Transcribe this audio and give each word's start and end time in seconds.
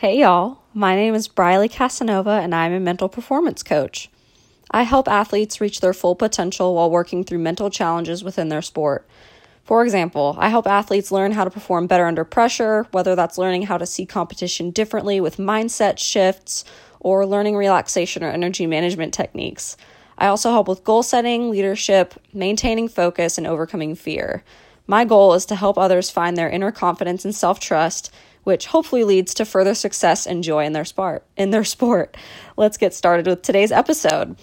Hey 0.00 0.20
y'all, 0.20 0.58
my 0.74 0.94
name 0.94 1.14
is 1.14 1.26
Briley 1.26 1.70
Casanova 1.70 2.28
and 2.42 2.54
I'm 2.54 2.74
a 2.74 2.78
mental 2.78 3.08
performance 3.08 3.62
coach. 3.62 4.10
I 4.70 4.82
help 4.82 5.08
athletes 5.08 5.58
reach 5.58 5.80
their 5.80 5.94
full 5.94 6.14
potential 6.14 6.74
while 6.74 6.90
working 6.90 7.24
through 7.24 7.38
mental 7.38 7.70
challenges 7.70 8.22
within 8.22 8.50
their 8.50 8.60
sport. 8.60 9.08
For 9.64 9.82
example, 9.82 10.36
I 10.38 10.50
help 10.50 10.66
athletes 10.66 11.10
learn 11.10 11.32
how 11.32 11.44
to 11.44 11.50
perform 11.50 11.86
better 11.86 12.04
under 12.04 12.24
pressure, 12.24 12.86
whether 12.90 13.16
that's 13.16 13.38
learning 13.38 13.62
how 13.62 13.78
to 13.78 13.86
see 13.86 14.04
competition 14.04 14.70
differently 14.70 15.18
with 15.18 15.38
mindset 15.38 15.98
shifts 15.98 16.66
or 17.00 17.24
learning 17.24 17.56
relaxation 17.56 18.22
or 18.22 18.28
energy 18.28 18.66
management 18.66 19.14
techniques. 19.14 19.78
I 20.18 20.26
also 20.26 20.50
help 20.50 20.68
with 20.68 20.84
goal 20.84 21.04
setting, 21.04 21.48
leadership, 21.48 22.12
maintaining 22.34 22.88
focus, 22.88 23.38
and 23.38 23.46
overcoming 23.46 23.94
fear. 23.94 24.44
My 24.86 25.06
goal 25.06 25.32
is 25.32 25.46
to 25.46 25.56
help 25.56 25.78
others 25.78 26.10
find 26.10 26.36
their 26.36 26.50
inner 26.50 26.70
confidence 26.70 27.24
and 27.24 27.34
self 27.34 27.58
trust 27.58 28.12
which 28.46 28.66
hopefully 28.66 29.02
leads 29.02 29.34
to 29.34 29.44
further 29.44 29.74
success 29.74 30.24
and 30.24 30.44
joy 30.44 30.64
in 30.64 30.72
their 30.72 30.84
sport. 30.84 31.24
In 31.36 31.50
their 31.50 31.64
sport. 31.64 32.16
Let's 32.56 32.76
get 32.76 32.94
started 32.94 33.26
with 33.26 33.42
today's 33.42 33.72
episode. 33.72 34.36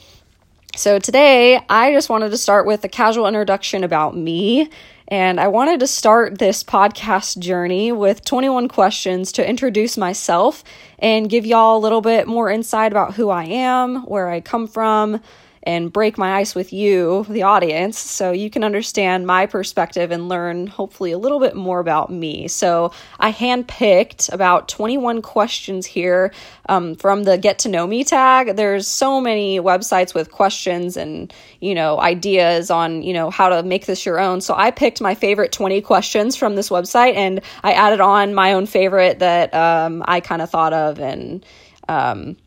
So 0.76 1.00
today, 1.00 1.62
I 1.70 1.94
just 1.94 2.10
wanted 2.10 2.32
to 2.32 2.38
start 2.38 2.66
with 2.66 2.84
a 2.84 2.90
casual 2.90 3.28
introduction 3.28 3.82
about 3.82 4.18
me. 4.18 4.70
And 5.08 5.40
I 5.40 5.48
wanted 5.48 5.80
to 5.80 5.88
start 5.88 6.38
this 6.38 6.66
podcast 6.66 7.38
journey 7.40 7.94
with 7.94 8.26
21 8.26 8.68
questions 8.68 9.32
to 9.34 9.50
introduce 9.50 9.98
myself 9.98 10.66
and 11.00 11.30
give 11.30 11.46
y'all 11.46 11.78
a 11.78 11.80
little 11.80 12.02
bit 12.02 12.28
more 12.28 12.50
insight 12.50 12.92
about 12.92 13.14
who 13.14 13.30
I 13.30 13.46
am, 13.46 14.04
where 14.04 14.30
I 14.30 14.42
come 14.42 14.68
from, 14.68 15.22
and 15.64 15.92
break 15.92 16.18
my 16.18 16.36
ice 16.36 16.54
with 16.54 16.74
you, 16.74 17.26
the 17.30 17.44
audience, 17.44 17.98
so 17.98 18.32
you 18.32 18.50
can 18.50 18.64
understand 18.64 19.26
my 19.26 19.46
perspective 19.46 20.12
and 20.12 20.30
learn 20.30 20.68
hopefully 20.68 21.12
a 21.12 21.18
little 21.18 21.40
bit 21.40 21.56
more 21.56 21.80
about 21.80 22.12
me. 22.12 22.48
So 22.48 22.92
I 23.20 23.32
handpicked 23.32 24.32
about 24.32 24.68
21 24.68 25.22
questions 25.22 25.86
here 25.86 26.34
um, 26.68 26.96
from 26.96 27.24
the 27.24 27.38
Get 27.38 27.60
to 27.60 27.70
Know 27.70 27.88
Me 27.88 28.04
tag. 28.04 28.56
There's 28.56 28.88
so 28.88 29.22
many 29.22 29.60
websites 29.60 30.14
with 30.14 30.32
questions 30.32 30.98
and 30.98 31.34
you 31.60 31.74
know 31.74 32.00
ideas 32.00 32.70
on 32.70 33.02
you 33.02 33.14
know 33.14 33.30
how 33.30 33.50
to 33.50 33.64
make 33.64 33.86
this 33.86 34.06
your 34.06 34.20
own. 34.20 34.42
So 34.42 34.54
I 34.56 34.72
picked 34.72 35.02
my 35.02 35.16
favorite 35.16 35.52
20 35.52 35.82
questions 35.82 36.36
from 36.36 36.56
this 36.56 36.70
website 36.70 37.16
and 37.16 37.42
I 37.64 37.74
added 37.74 38.02
on 38.02 38.34
my 38.34 38.54
own 38.54 38.66
favorite 38.66 39.20
that 39.20 39.54
um, 39.54 40.04
I 40.06 40.20
kind 40.20 40.42
of 40.42 40.50
thought 40.50 40.74
of 40.74 41.00
and 41.00 41.46
um, 41.90 42.38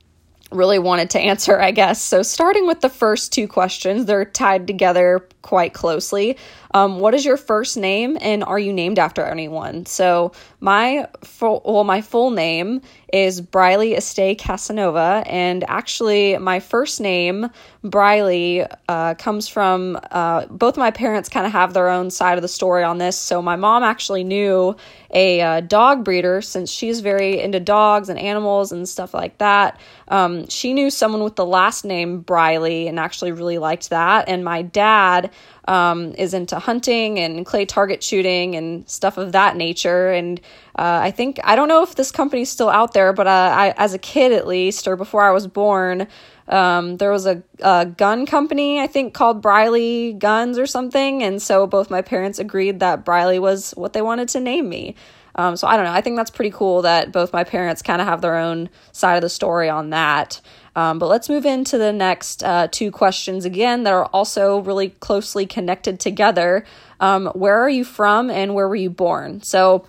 really 0.56 0.78
wanted 0.78 1.10
to 1.10 1.20
answer, 1.20 1.60
I 1.60 1.70
guess. 1.70 2.02
So, 2.02 2.22
starting 2.22 2.66
with 2.66 2.80
the 2.80 2.88
first 2.88 3.32
two 3.32 3.46
questions, 3.46 4.06
they're 4.06 4.24
tied 4.24 4.66
together 4.66 5.26
quite 5.42 5.72
closely. 5.72 6.36
Um, 6.74 6.98
what 6.98 7.14
is 7.14 7.24
your 7.24 7.36
first 7.36 7.76
name, 7.76 8.18
and 8.20 8.42
are 8.42 8.58
you 8.58 8.72
named 8.72 8.98
after 8.98 9.24
anyone? 9.24 9.86
So, 9.86 10.32
my 10.60 11.08
full, 11.22 11.62
well, 11.64 11.84
my 11.84 12.02
full 12.02 12.30
name 12.30 12.82
is 13.12 13.40
Briley 13.40 13.94
Estee 13.94 14.34
Casanova, 14.34 15.22
and 15.26 15.64
actually, 15.68 16.36
my 16.38 16.60
first 16.60 17.00
name, 17.00 17.48
Briley, 17.84 18.66
uh, 18.88 19.14
comes 19.14 19.46
from 19.48 19.98
uh, 20.10 20.46
both 20.46 20.76
my 20.76 20.90
parents. 20.90 21.28
Kind 21.28 21.46
of 21.46 21.52
have 21.52 21.72
their 21.72 21.88
own 21.88 22.10
side 22.10 22.36
of 22.36 22.42
the 22.42 22.48
story 22.48 22.82
on 22.82 22.98
this. 22.98 23.16
So, 23.16 23.40
my 23.40 23.56
mom 23.56 23.84
actually 23.84 24.24
knew 24.24 24.76
a 25.12 25.40
uh, 25.40 25.60
dog 25.60 26.04
breeder 26.04 26.42
since 26.42 26.70
she's 26.70 27.00
very 27.00 27.40
into 27.40 27.60
dogs 27.60 28.08
and 28.08 28.18
animals 28.18 28.72
and 28.72 28.88
stuff 28.88 29.14
like 29.14 29.38
that. 29.38 29.78
Um, 30.08 30.48
she 30.48 30.72
knew 30.72 30.90
someone 30.90 31.22
with 31.22 31.36
the 31.36 31.46
last 31.46 31.84
name 31.84 32.20
Briley 32.20 32.88
and 32.88 32.98
actually 32.98 33.32
really 33.32 33.58
liked 33.58 33.90
that. 33.90 34.28
And 34.28 34.44
my 34.44 34.62
dad 34.62 35.30
um, 35.66 36.14
is 36.14 36.32
into 36.34 36.58
hunting 36.58 37.18
and 37.18 37.44
clay 37.44 37.66
target 37.66 38.02
shooting 38.02 38.54
and 38.54 38.88
stuff 38.88 39.18
of 39.18 39.32
that 39.32 39.56
nature. 39.56 40.10
And 40.10 40.40
uh, 40.76 41.00
I 41.02 41.10
think, 41.10 41.40
I 41.42 41.56
don't 41.56 41.68
know 41.68 41.82
if 41.82 41.94
this 41.94 42.12
company's 42.12 42.50
still 42.50 42.68
out 42.68 42.92
there, 42.92 43.12
but 43.12 43.26
uh, 43.26 43.30
I, 43.30 43.74
as 43.76 43.94
a 43.94 43.98
kid 43.98 44.32
at 44.32 44.46
least, 44.46 44.86
or 44.86 44.96
before 44.96 45.24
I 45.24 45.32
was 45.32 45.46
born, 45.46 46.06
um, 46.48 46.96
there 46.98 47.10
was 47.10 47.26
a, 47.26 47.42
a, 47.60 47.86
gun 47.86 48.24
company, 48.24 48.80
I 48.80 48.86
think, 48.86 49.14
called 49.14 49.42
Briley 49.42 50.12
Guns 50.12 50.58
or 50.58 50.66
something. 50.66 51.22
And 51.22 51.42
so 51.42 51.66
both 51.66 51.90
my 51.90 52.02
parents 52.02 52.38
agreed 52.38 52.80
that 52.80 53.04
Briley 53.04 53.40
was 53.40 53.72
what 53.72 53.92
they 53.92 54.02
wanted 54.02 54.28
to 54.30 54.40
name 54.40 54.68
me. 54.68 54.94
Um, 55.36 55.56
so 55.56 55.68
I 55.68 55.76
don't 55.76 55.84
know. 55.84 55.92
I 55.92 56.00
think 56.00 56.16
that's 56.16 56.30
pretty 56.30 56.50
cool 56.50 56.82
that 56.82 57.12
both 57.12 57.32
my 57.32 57.44
parents 57.44 57.82
kind 57.82 58.00
of 58.00 58.08
have 58.08 58.22
their 58.22 58.36
own 58.36 58.68
side 58.92 59.16
of 59.16 59.22
the 59.22 59.28
story 59.28 59.68
on 59.68 59.90
that. 59.90 60.40
Um, 60.74 60.98
but 60.98 61.06
let's 61.06 61.28
move 61.28 61.46
into 61.46 61.78
the 61.78 61.92
next 61.92 62.42
uh, 62.42 62.68
two 62.70 62.90
questions 62.90 63.44
again 63.44 63.84
that 63.84 63.92
are 63.92 64.06
also 64.06 64.58
really 64.60 64.90
closely 64.90 65.46
connected 65.46 66.00
together. 66.00 66.64
Um, 67.00 67.26
where 67.28 67.58
are 67.58 67.68
you 67.68 67.84
from 67.84 68.30
and 68.30 68.54
where 68.54 68.68
were 68.68 68.76
you 68.76 68.90
born? 68.90 69.42
So 69.42 69.86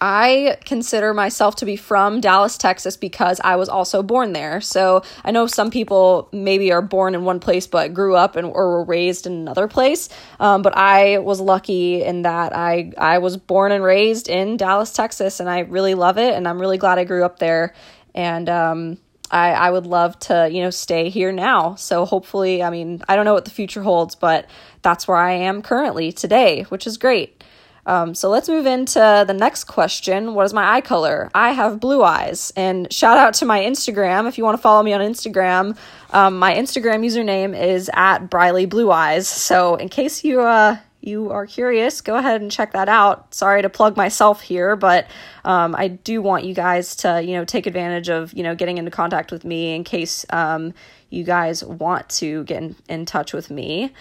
I 0.00 0.56
consider 0.64 1.12
myself 1.12 1.56
to 1.56 1.66
be 1.66 1.76
from 1.76 2.20
Dallas, 2.20 2.56
Texas 2.56 2.96
because 2.96 3.40
I 3.44 3.56
was 3.56 3.68
also 3.68 4.02
born 4.02 4.32
there. 4.32 4.60
So 4.60 5.02
I 5.24 5.30
know 5.30 5.46
some 5.46 5.70
people 5.70 6.28
maybe 6.32 6.72
are 6.72 6.80
born 6.80 7.14
in 7.14 7.24
one 7.24 7.38
place 7.38 7.66
but 7.66 7.92
grew 7.92 8.16
up 8.16 8.36
and 8.36 8.46
or 8.46 8.78
were 8.78 8.84
raised 8.84 9.26
in 9.26 9.32
another 9.32 9.68
place. 9.68 10.08
Um, 10.38 10.62
but 10.62 10.76
I 10.76 11.18
was 11.18 11.40
lucky 11.40 12.02
in 12.02 12.22
that 12.22 12.56
I 12.56 12.92
I 12.96 13.18
was 13.18 13.36
born 13.36 13.72
and 13.72 13.84
raised 13.84 14.28
in 14.28 14.56
Dallas, 14.56 14.92
Texas, 14.92 15.38
and 15.38 15.50
I 15.50 15.60
really 15.60 15.94
love 15.94 16.16
it. 16.16 16.34
And 16.34 16.48
I'm 16.48 16.60
really 16.60 16.78
glad 16.78 16.98
I 16.98 17.04
grew 17.04 17.24
up 17.24 17.38
there. 17.38 17.74
And 18.14 18.48
um, 18.48 18.98
I, 19.30 19.52
I 19.52 19.70
would 19.70 19.86
love 19.86 20.18
to, 20.20 20.48
you 20.50 20.62
know, 20.62 20.70
stay 20.70 21.08
here 21.08 21.30
now. 21.30 21.76
So 21.76 22.04
hopefully, 22.04 22.62
I 22.62 22.70
mean, 22.70 23.02
I 23.08 23.16
don't 23.16 23.24
know 23.24 23.34
what 23.34 23.44
the 23.44 23.50
future 23.50 23.82
holds, 23.82 24.14
but 24.14 24.48
that's 24.82 25.06
where 25.06 25.16
I 25.16 25.32
am 25.32 25.62
currently 25.62 26.10
today, 26.10 26.62
which 26.64 26.86
is 26.86 26.98
great. 26.98 27.39
Um, 27.86 28.14
so 28.14 28.28
let's 28.28 28.48
move 28.48 28.66
into 28.66 29.24
the 29.26 29.32
next 29.32 29.64
question. 29.64 30.34
What 30.34 30.46
is 30.46 30.52
my 30.52 30.74
eye 30.76 30.80
color? 30.80 31.30
I 31.34 31.52
have 31.52 31.80
blue 31.80 32.02
eyes. 32.02 32.52
And 32.56 32.92
shout 32.92 33.18
out 33.18 33.34
to 33.34 33.44
my 33.44 33.60
Instagram. 33.60 34.28
If 34.28 34.38
you 34.38 34.44
want 34.44 34.56
to 34.56 34.62
follow 34.62 34.82
me 34.82 34.92
on 34.92 35.00
Instagram, 35.00 35.76
um, 36.10 36.38
my 36.38 36.54
Instagram 36.54 37.04
username 37.04 37.58
is 37.58 37.90
at 37.94 38.28
Briley 38.30 38.66
Blue 38.66 38.90
Eyes. 38.90 39.28
So 39.28 39.76
in 39.76 39.88
case 39.88 40.24
you 40.24 40.40
uh, 40.40 40.76
you 41.00 41.30
are 41.30 41.46
curious, 41.46 42.02
go 42.02 42.16
ahead 42.16 42.42
and 42.42 42.50
check 42.50 42.72
that 42.72 42.88
out. 42.88 43.32
Sorry 43.32 43.62
to 43.62 43.70
plug 43.70 43.96
myself 43.96 44.42
here, 44.42 44.76
but 44.76 45.06
um, 45.44 45.74
I 45.74 45.88
do 45.88 46.20
want 46.20 46.44
you 46.44 46.54
guys 46.54 46.94
to 46.96 47.22
you 47.22 47.32
know 47.32 47.44
take 47.44 47.66
advantage 47.66 48.10
of 48.10 48.32
you 48.34 48.42
know 48.42 48.54
getting 48.54 48.78
into 48.78 48.90
contact 48.90 49.32
with 49.32 49.44
me 49.44 49.74
in 49.74 49.84
case 49.84 50.26
um, 50.30 50.74
you 51.08 51.24
guys 51.24 51.64
want 51.64 52.08
to 52.10 52.44
get 52.44 52.62
in, 52.62 52.76
in 52.88 53.06
touch 53.06 53.32
with 53.32 53.50
me. 53.50 53.92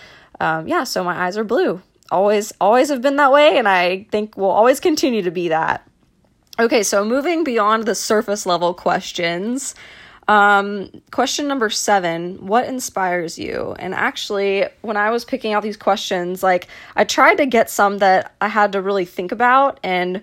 Um, 0.41 0.67
yeah, 0.67 0.83
so 0.83 1.03
my 1.03 1.25
eyes 1.25 1.37
are 1.37 1.43
blue 1.43 1.81
always 2.11 2.51
always 2.59 2.89
have 2.89 3.01
been 3.01 3.17
that 3.17 3.31
way 3.31 3.57
and 3.57 3.67
I 3.67 4.07
think 4.11 4.37
will 4.37 4.49
always 4.49 4.79
continue 4.79 5.21
to 5.23 5.31
be 5.31 5.49
that. 5.49 5.85
Okay, 6.59 6.83
so 6.83 7.05
moving 7.05 7.43
beyond 7.43 7.85
the 7.85 7.95
surface 7.95 8.45
level 8.45 8.73
questions, 8.73 9.75
um, 10.29 10.91
question 11.09 11.47
number 11.47 11.71
seven 11.71 12.45
What 12.45 12.67
inspires 12.67 13.39
you? 13.39 13.75
And 13.79 13.95
actually, 13.95 14.65
when 14.81 14.95
I 14.95 15.09
was 15.09 15.25
picking 15.25 15.53
out 15.53 15.63
these 15.63 15.75
questions, 15.75 16.43
like 16.43 16.67
I 16.95 17.03
tried 17.03 17.35
to 17.35 17.47
get 17.47 17.69
some 17.69 17.97
that 17.97 18.35
I 18.39 18.47
had 18.47 18.73
to 18.73 18.81
really 18.81 19.05
think 19.05 19.31
about, 19.31 19.79
and 19.83 20.21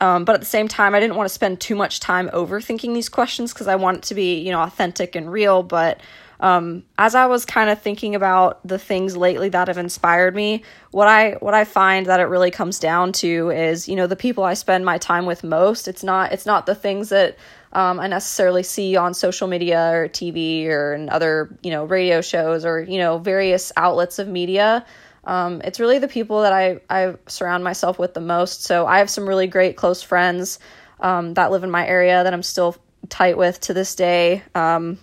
um, 0.00 0.24
but 0.24 0.36
at 0.36 0.40
the 0.40 0.46
same 0.46 0.68
time, 0.68 0.94
I 0.94 1.00
didn't 1.00 1.16
want 1.16 1.28
to 1.28 1.34
spend 1.34 1.58
too 1.58 1.74
much 1.74 1.98
time 1.98 2.28
overthinking 2.28 2.94
these 2.94 3.08
questions 3.08 3.52
because 3.52 3.66
I 3.66 3.74
want 3.74 3.96
it 3.96 4.02
to 4.04 4.14
be, 4.14 4.38
you 4.38 4.52
know, 4.52 4.60
authentic 4.60 5.16
and 5.16 5.30
real. 5.32 5.64
But 5.64 6.00
um, 6.40 6.84
as 6.96 7.14
I 7.14 7.26
was 7.26 7.44
kind 7.44 7.68
of 7.68 7.80
thinking 7.80 8.14
about 8.14 8.66
the 8.66 8.78
things 8.78 9.16
lately 9.16 9.48
that 9.48 9.68
have 9.68 9.78
inspired 9.78 10.34
me, 10.34 10.62
what 10.92 11.08
I 11.08 11.32
what 11.40 11.54
I 11.54 11.64
find 11.64 12.06
that 12.06 12.20
it 12.20 12.24
really 12.24 12.50
comes 12.50 12.78
down 12.78 13.12
to 13.14 13.50
is 13.50 13.88
you 13.88 13.96
know 13.96 14.06
the 14.06 14.16
people 14.16 14.44
I 14.44 14.54
spend 14.54 14.84
my 14.84 14.98
time 14.98 15.26
with 15.26 15.42
most. 15.42 15.88
It's 15.88 16.04
not 16.04 16.32
it's 16.32 16.46
not 16.46 16.66
the 16.66 16.74
things 16.74 17.08
that 17.08 17.36
um, 17.72 17.98
I 17.98 18.06
necessarily 18.06 18.62
see 18.62 18.96
on 18.96 19.14
social 19.14 19.48
media 19.48 19.90
or 19.92 20.08
TV 20.08 20.66
or 20.66 20.94
in 20.94 21.08
other 21.08 21.56
you 21.62 21.70
know 21.70 21.84
radio 21.84 22.20
shows 22.20 22.64
or 22.64 22.80
you 22.80 22.98
know 22.98 23.18
various 23.18 23.72
outlets 23.76 24.18
of 24.18 24.28
media. 24.28 24.86
Um, 25.24 25.60
it's 25.64 25.80
really 25.80 25.98
the 25.98 26.08
people 26.08 26.42
that 26.42 26.52
I 26.52 26.80
I 26.88 27.16
surround 27.26 27.64
myself 27.64 27.98
with 27.98 28.14
the 28.14 28.20
most. 28.20 28.62
So 28.62 28.86
I 28.86 28.98
have 28.98 29.10
some 29.10 29.28
really 29.28 29.48
great 29.48 29.76
close 29.76 30.02
friends 30.02 30.60
um, 31.00 31.34
that 31.34 31.50
live 31.50 31.64
in 31.64 31.70
my 31.70 31.86
area 31.86 32.22
that 32.22 32.32
I'm 32.32 32.44
still 32.44 32.76
tight 33.08 33.36
with 33.36 33.60
to 33.62 33.74
this 33.74 33.96
day. 33.96 34.42
Um, 34.54 34.98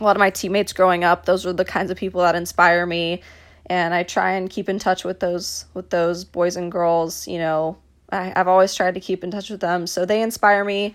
a 0.00 0.04
lot 0.04 0.16
of 0.16 0.20
my 0.20 0.30
teammates 0.30 0.72
growing 0.72 1.04
up, 1.04 1.24
those 1.24 1.44
were 1.44 1.52
the 1.52 1.64
kinds 1.64 1.90
of 1.90 1.96
people 1.96 2.20
that 2.22 2.34
inspire 2.34 2.84
me. 2.86 3.22
And 3.66 3.94
I 3.94 4.02
try 4.02 4.32
and 4.32 4.48
keep 4.48 4.68
in 4.68 4.78
touch 4.78 5.04
with 5.04 5.20
those 5.20 5.64
with 5.74 5.90
those 5.90 6.24
boys 6.24 6.56
and 6.56 6.70
girls. 6.70 7.26
You 7.26 7.38
know, 7.38 7.78
I, 8.10 8.32
I've 8.36 8.48
always 8.48 8.74
tried 8.74 8.94
to 8.94 9.00
keep 9.00 9.24
in 9.24 9.30
touch 9.30 9.50
with 9.50 9.60
them, 9.60 9.86
so 9.86 10.04
they 10.04 10.22
inspire 10.22 10.64
me. 10.64 10.94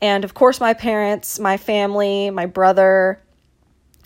And 0.00 0.24
of 0.24 0.34
course, 0.34 0.60
my 0.60 0.74
parents, 0.74 1.40
my 1.40 1.56
family, 1.56 2.30
my 2.30 2.46
brother, 2.46 3.20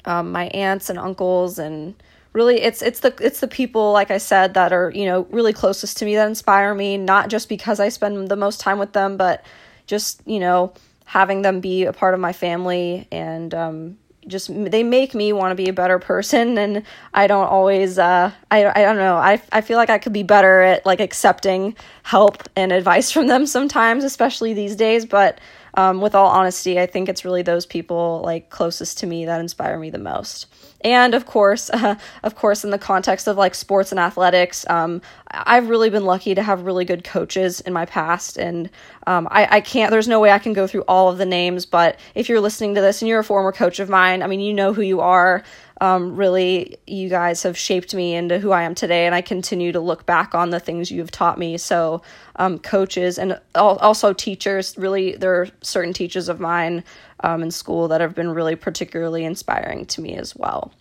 um, 0.05 0.33
my 0.33 0.47
aunts 0.49 0.89
and 0.89 0.99
uncles, 0.99 1.59
and 1.59 1.95
really, 2.33 2.63
it's 2.63 2.81
it's 2.81 3.01
the 3.01 3.15
it's 3.21 3.41
the 3.41 3.49
people, 3.49 3.93
like 3.93 4.11
I 4.11 4.19
said, 4.19 4.55
that 4.55 4.73
are 4.73 4.91
you 4.95 5.05
know 5.05 5.27
really 5.31 5.53
closest 5.53 5.99
to 5.99 6.07
me 6.07 6.15
that 6.15 6.27
inspire 6.27 6.75
me. 6.75 6.97
Not 6.97 7.29
just 7.29 7.51
because 7.51 7.81
I 7.81 7.91
spend 7.91 8.29
the 8.29 8.37
most 8.37 8.61
time 8.61 8.79
with 8.79 8.95
them, 8.95 9.19
but 9.19 9.45
just 9.87 10.23
you 10.27 10.41
know 10.41 10.73
having 11.05 11.43
them 11.43 11.61
be 11.61 11.85
a 11.85 11.93
part 11.93 12.15
of 12.15 12.21
my 12.21 12.33
family 12.33 13.09
and 13.11 13.55
um, 13.55 13.99
just 14.29 14.51
they 14.71 14.83
make 14.83 15.15
me 15.15 15.33
want 15.33 15.51
to 15.51 15.55
be 15.55 15.69
a 15.69 15.73
better 15.73 15.99
person 15.99 16.57
and 16.59 16.83
i 17.15 17.27
don't 17.27 17.47
always 17.47 17.99
uh 17.99 18.31
i 18.51 18.67
i 18.67 18.83
don't 18.83 18.97
know. 18.97 19.17
I 19.17 19.41
i 19.53 19.61
feel 19.61 19.77
like 19.77 19.91
i 19.91 19.99
could 19.99 20.13
be 20.13 20.23
better 20.23 20.63
at 20.63 20.87
like 20.87 21.01
accepting 21.01 21.75
help 22.03 22.49
and 22.55 22.73
advice 22.73 23.11
from 23.11 23.27
them 23.27 23.47
sometimes 23.47 24.05
especially 24.05 24.55
these 24.55 24.77
days 24.77 25.07
but 25.07 25.41
um, 25.75 26.01
with 26.01 26.15
all 26.15 26.29
honesty, 26.29 26.81
I 26.81 26.87
think 26.87 27.09
it's 27.09 27.25
really 27.25 27.43
those 27.43 27.67
people 27.67 28.21
like 28.25 28.51
closest 28.51 28.99
to 28.99 29.07
me 29.07 29.25
that 29.27 29.41
inspire 29.41 29.79
me 29.79 29.91
the 29.91 29.99
most. 29.99 30.47
And 30.83 31.15
of 31.15 31.27
course 31.27 31.71
uh, 31.71 31.97
of 32.23 32.35
course 32.35 32.65
in 32.65 32.71
the 32.71 32.79
context 32.79 33.27
of 33.27 33.37
like 33.37 33.55
sports 33.55 33.91
and 33.91 33.99
athletics 33.99 34.65
um, 34.69 35.03
i've 35.31 35.69
really 35.69 35.91
been 35.91 36.05
lucky 36.05 36.35
to 36.35 36.43
have 36.43 36.63
really 36.63 36.85
good 36.85 37.05
coaches 37.05 37.61
in 37.61 37.73
my 37.73 37.85
past. 37.85 38.39
And 38.39 38.71
um, 39.07 39.27
I, 39.31 39.57
I 39.57 39.61
can't 39.61 39.91
there's 39.91 40.09
no 40.09 40.21
way 40.21 40.31
i 40.31 40.39
can 40.39 40.53
go 40.53 40.67
through 40.67 40.83
all 40.83 41.09
of 41.09 41.19
the 41.19 41.27
names 41.27 41.67
but 41.67 41.99
if 42.15 42.29
you're 42.29 42.41
listening 42.41 42.75
to 42.75 42.81
this 42.81 43.03
and 43.03 43.09
you're 43.09 43.21
a 43.21 43.25
former 43.25 43.53
coach 43.53 43.81
of 43.81 43.89
mine 43.89 44.23
i 44.23 44.27
mean 44.27 44.41
you 44.41 44.53
know 44.53 44.73
who 44.73 44.83
you 44.83 45.01
are 45.01 45.43
um, 45.81 46.17
really 46.17 46.77
you 46.87 47.09
guys 47.09 47.43
have 47.43 47.57
shaped 47.57 47.95
me 47.95 48.15
into 48.15 48.39
who 48.39 48.51
i 48.51 48.63
am 48.63 48.75
today 48.75 49.07
and 49.07 49.15
i 49.15 49.21
continue 49.21 49.73
to 49.73 49.81
look 49.81 50.07
back 50.07 50.35
on 50.35 50.51
the 50.51 50.61
things 50.61 50.91
you've 50.91 51.11
taught 51.11 51.39
me 51.39 51.57
so 51.57 52.03
um, 52.37 52.59
coaches 52.59 53.19
and 53.19 53.39
also 53.55 54.13
teachers 54.13 54.77
really 54.79 55.15
there 55.17 55.41
are 55.41 55.49
certain 55.63 55.93
teachers 55.93 56.29
of 56.29 56.41
mine 56.41 56.85
um, 57.21 57.43
in 57.43 57.51
school 57.51 57.89
that 57.89 58.01
have 58.01 58.15
been 58.15 58.31
really 58.31 58.57
particularly 58.57 59.25
inspiring 59.25 59.87
to 59.87 60.01
me 60.01 60.15
as 60.17 60.37
well. 60.37 60.73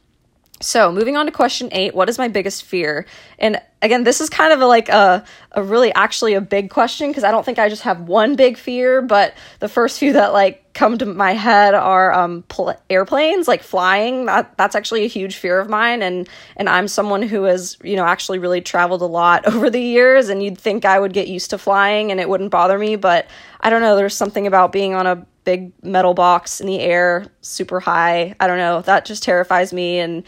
So, 0.59 0.91
moving 0.91 1.15
on 1.17 1.27
to 1.27 1.31
question 1.31 1.69
eight, 1.71 1.93
what 1.93 2.09
is 2.09 2.17
my 2.17 2.27
biggest 2.29 2.63
fear? 2.63 3.05
And 3.37 3.61
again, 3.83 4.03
this 4.03 4.21
is 4.21 4.29
kind 4.29 4.51
of 4.51 4.59
a, 4.59 4.65
like 4.65 4.89
a, 4.89 5.23
a 5.51 5.61
really 5.61 5.93
actually 5.93 6.33
a 6.33 6.41
big 6.41 6.71
question 6.71 7.09
because 7.09 7.23
I 7.23 7.29
don't 7.29 7.45
think 7.45 7.59
I 7.59 7.69
just 7.69 7.83
have 7.83 8.01
one 8.01 8.35
big 8.35 8.57
fear, 8.57 9.03
but 9.03 9.35
the 9.59 9.69
first 9.69 9.99
few 9.99 10.13
that 10.13 10.33
like 10.33 10.73
come 10.73 10.97
to 10.97 11.05
my 11.05 11.33
head 11.33 11.75
are 11.75 12.11
um, 12.11 12.43
pl- 12.47 12.75
airplanes, 12.89 13.47
like 13.47 13.61
flying. 13.61 14.25
That 14.25 14.57
that's 14.57 14.75
actually 14.75 15.03
a 15.03 15.07
huge 15.07 15.35
fear 15.35 15.59
of 15.59 15.69
mine, 15.69 16.01
and 16.01 16.27
and 16.55 16.67
I'm 16.67 16.87
someone 16.87 17.21
who 17.21 17.43
has 17.43 17.77
you 17.83 17.95
know 17.95 18.05
actually 18.05 18.39
really 18.39 18.61
traveled 18.61 19.03
a 19.03 19.05
lot 19.05 19.45
over 19.53 19.69
the 19.69 19.81
years, 19.81 20.29
and 20.29 20.41
you'd 20.41 20.57
think 20.57 20.85
I 20.85 20.99
would 20.99 21.13
get 21.13 21.27
used 21.27 21.51
to 21.51 21.59
flying 21.59 22.09
and 22.09 22.19
it 22.19 22.27
wouldn't 22.27 22.49
bother 22.49 22.79
me, 22.79 22.95
but 22.95 23.27
I 23.61 23.69
don't 23.69 23.81
know. 23.81 23.95
There's 23.95 24.15
something 24.15 24.47
about 24.47 24.71
being 24.71 24.95
on 24.95 25.05
a 25.05 25.25
big 25.47 25.71
metal 25.81 26.13
box 26.13 26.59
in 26.59 26.67
the 26.67 26.81
air, 26.81 27.25
super 27.39 27.79
high. 27.79 28.35
I 28.37 28.47
don't 28.47 28.57
know. 28.57 28.81
That 28.81 29.05
just 29.05 29.23
terrifies 29.23 29.71
me 29.71 29.97
and 29.97 30.25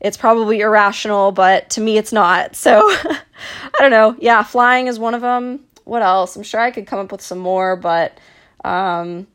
it's 0.00 0.16
probably 0.16 0.58
irrational, 0.58 1.30
but 1.30 1.70
to 1.70 1.80
me 1.80 1.96
it's 1.98 2.12
not. 2.12 2.56
So 2.66 2.80
I 2.80 3.78
don't 3.78 3.92
know. 3.92 4.16
Yeah, 4.18 4.42
flying 4.42 4.88
is 4.88 4.98
one 4.98 5.14
of 5.14 5.20
them. 5.20 5.60
What 5.84 6.02
else? 6.02 6.34
I'm 6.34 6.42
sure 6.42 6.60
I 6.60 6.72
could 6.72 6.88
come 6.88 6.98
up 6.98 7.12
with 7.12 7.20
some 7.20 7.38
more, 7.38 7.76
but 7.76 8.18
um, 8.64 9.28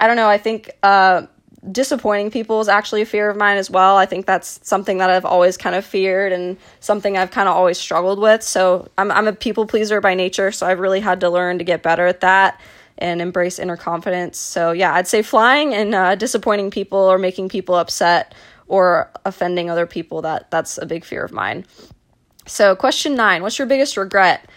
I 0.00 0.06
don't 0.06 0.16
know. 0.16 0.28
I 0.28 0.38
think 0.38 0.70
uh, 0.82 1.26
disappointing 1.70 2.30
people 2.30 2.62
is 2.62 2.68
actually 2.68 3.02
a 3.02 3.06
fear 3.06 3.28
of 3.28 3.36
mine 3.36 3.58
as 3.58 3.68
well. 3.68 3.98
I 3.98 4.06
think 4.06 4.24
that's 4.24 4.58
something 4.62 4.96
that 4.98 5.10
I've 5.10 5.26
always 5.26 5.58
kind 5.58 5.76
of 5.76 5.84
feared 5.84 6.32
and 6.32 6.56
something 6.80 7.18
I've 7.18 7.30
kind 7.30 7.46
of 7.46 7.54
always 7.54 7.76
struggled 7.76 8.20
with. 8.20 8.42
So 8.42 8.88
I'm 8.96 9.10
I'm 9.10 9.28
a 9.28 9.34
people 9.34 9.66
pleaser 9.66 10.00
by 10.00 10.14
nature, 10.14 10.50
so 10.50 10.66
I've 10.66 10.80
really 10.80 11.00
had 11.00 11.20
to 11.20 11.28
learn 11.28 11.58
to 11.58 11.64
get 11.64 11.82
better 11.82 12.06
at 12.06 12.20
that 12.20 12.58
and 12.98 13.20
embrace 13.22 13.58
inner 13.58 13.76
confidence. 13.76 14.38
So, 14.38 14.72
yeah, 14.72 14.94
I'd 14.94 15.08
say 15.08 15.22
flying 15.22 15.74
and 15.74 15.94
uh, 15.94 16.14
disappointing 16.14 16.70
people 16.70 16.98
or 16.98 17.18
making 17.18 17.48
people 17.48 17.74
upset 17.74 18.34
or 18.66 19.10
offending 19.24 19.70
other 19.70 19.86
people 19.86 20.22
that 20.22 20.50
that's 20.50 20.78
a 20.78 20.86
big 20.86 21.04
fear 21.04 21.24
of 21.24 21.32
mine. 21.32 21.64
So, 22.46 22.74
question 22.76 23.14
9, 23.14 23.42
what's 23.42 23.58
your 23.58 23.66
biggest 23.66 23.96
regret? 23.96 24.48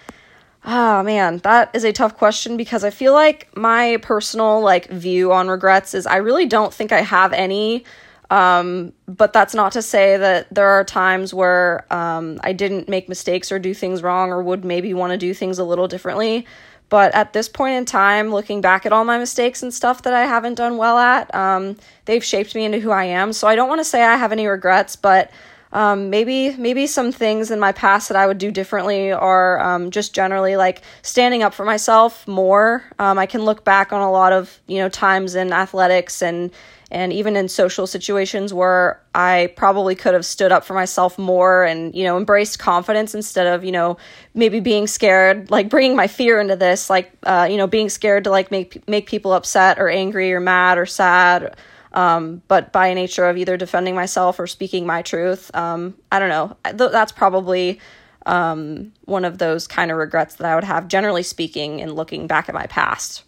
Oh 0.63 1.01
man, 1.01 1.39
that 1.39 1.71
is 1.73 1.83
a 1.83 1.91
tough 1.91 2.17
question 2.17 2.55
because 2.55 2.83
I 2.83 2.91
feel 2.91 3.13
like 3.13 3.55
my 3.57 3.97
personal 4.01 4.61
like 4.61 4.89
view 4.89 5.31
on 5.31 5.47
regrets 5.47 5.95
is 5.95 6.05
I 6.05 6.17
really 6.17 6.45
don't 6.45 6.73
think 6.73 6.91
I 6.91 7.01
have 7.01 7.33
any. 7.33 7.83
Um, 8.29 8.93
but 9.07 9.33
that's 9.33 9.53
not 9.53 9.73
to 9.73 9.81
say 9.81 10.15
that 10.15 10.47
there 10.53 10.69
are 10.69 10.85
times 10.85 11.33
where 11.33 11.85
um, 11.93 12.39
I 12.43 12.53
didn't 12.53 12.87
make 12.87 13.09
mistakes 13.09 13.51
or 13.51 13.59
do 13.59 13.73
things 13.73 14.01
wrong 14.01 14.29
or 14.29 14.41
would 14.41 14.63
maybe 14.63 14.93
want 14.93 15.11
to 15.11 15.17
do 15.17 15.33
things 15.33 15.59
a 15.59 15.65
little 15.65 15.89
differently. 15.89 16.45
But 16.91 17.15
at 17.15 17.31
this 17.31 17.47
point 17.47 17.75
in 17.75 17.85
time, 17.85 18.31
looking 18.31 18.59
back 18.59 18.85
at 18.85 18.91
all 18.91 19.05
my 19.05 19.17
mistakes 19.17 19.63
and 19.63 19.73
stuff 19.73 20.01
that 20.01 20.13
I 20.13 20.25
haven't 20.25 20.55
done 20.55 20.75
well 20.75 20.97
at, 20.97 21.33
um, 21.33 21.77
they've 22.03 22.23
shaped 22.23 22.53
me 22.53 22.65
into 22.65 22.81
who 22.81 22.91
I 22.91 23.05
am. 23.05 23.31
So 23.31 23.47
I 23.47 23.55
don't 23.55 23.69
want 23.69 23.79
to 23.79 23.85
say 23.85 24.03
I 24.03 24.17
have 24.17 24.33
any 24.33 24.45
regrets, 24.45 24.97
but 24.97 25.31
um, 25.71 26.09
maybe 26.09 26.53
maybe 26.57 26.87
some 26.87 27.13
things 27.13 27.49
in 27.49 27.61
my 27.61 27.71
past 27.71 28.09
that 28.09 28.17
I 28.17 28.27
would 28.27 28.37
do 28.37 28.51
differently 28.51 29.13
are 29.13 29.57
um, 29.61 29.89
just 29.89 30.13
generally 30.13 30.57
like 30.57 30.81
standing 31.01 31.43
up 31.43 31.53
for 31.53 31.63
myself 31.63 32.27
more. 32.27 32.83
Um, 32.99 33.17
I 33.17 33.25
can 33.25 33.43
look 33.43 33.63
back 33.63 33.93
on 33.93 34.01
a 34.01 34.11
lot 34.11 34.33
of 34.33 34.59
you 34.67 34.79
know 34.79 34.89
times 34.89 35.33
in 35.33 35.53
athletics 35.53 36.21
and 36.21 36.51
and 36.91 37.13
even 37.13 37.35
in 37.35 37.47
social 37.47 37.87
situations 37.87 38.53
where 38.53 39.01
I 39.15 39.53
probably 39.55 39.95
could 39.95 40.13
have 40.13 40.25
stood 40.25 40.51
up 40.51 40.65
for 40.65 40.73
myself 40.73 41.17
more 41.17 41.63
and 41.63 41.95
you 41.95 42.03
know 42.03 42.17
embraced 42.17 42.59
confidence 42.59 43.15
instead 43.15 43.47
of 43.47 43.63
you 43.63 43.71
know 43.71 43.97
maybe 44.33 44.59
being 44.59 44.87
scared 44.87 45.49
like 45.49 45.69
bringing 45.69 45.95
my 45.95 46.07
fear 46.07 46.39
into 46.39 46.55
this 46.55 46.89
like 46.89 47.11
uh, 47.23 47.47
you 47.49 47.57
know 47.57 47.67
being 47.67 47.89
scared 47.89 48.25
to 48.25 48.29
like 48.29 48.51
make 48.51 48.87
make 48.87 49.07
people 49.07 49.33
upset 49.33 49.79
or 49.79 49.89
angry 49.89 50.33
or 50.33 50.39
mad 50.39 50.77
or 50.77 50.85
sad 50.85 51.55
um, 51.93 52.41
but 52.47 52.71
by 52.71 52.93
nature 52.93 53.25
of 53.25 53.37
either 53.37 53.57
defending 53.57 53.95
myself 53.95 54.39
or 54.39 54.47
speaking 54.47 54.85
my 54.85 55.01
truth 55.01 55.53
um, 55.55 55.95
I 56.11 56.19
don't 56.19 56.29
know 56.29 56.57
that's 56.89 57.11
probably 57.11 57.79
um, 58.25 58.91
one 59.05 59.25
of 59.25 59.37
those 59.37 59.67
kind 59.67 59.91
of 59.91 59.97
regrets 59.97 60.35
that 60.35 60.47
I 60.47 60.55
would 60.55 60.63
have 60.63 60.87
generally 60.87 61.23
speaking 61.23 61.79
in 61.79 61.93
looking 61.93 62.27
back 62.27 62.49
at 62.49 62.55
my 62.55 62.67
past. 62.67 63.23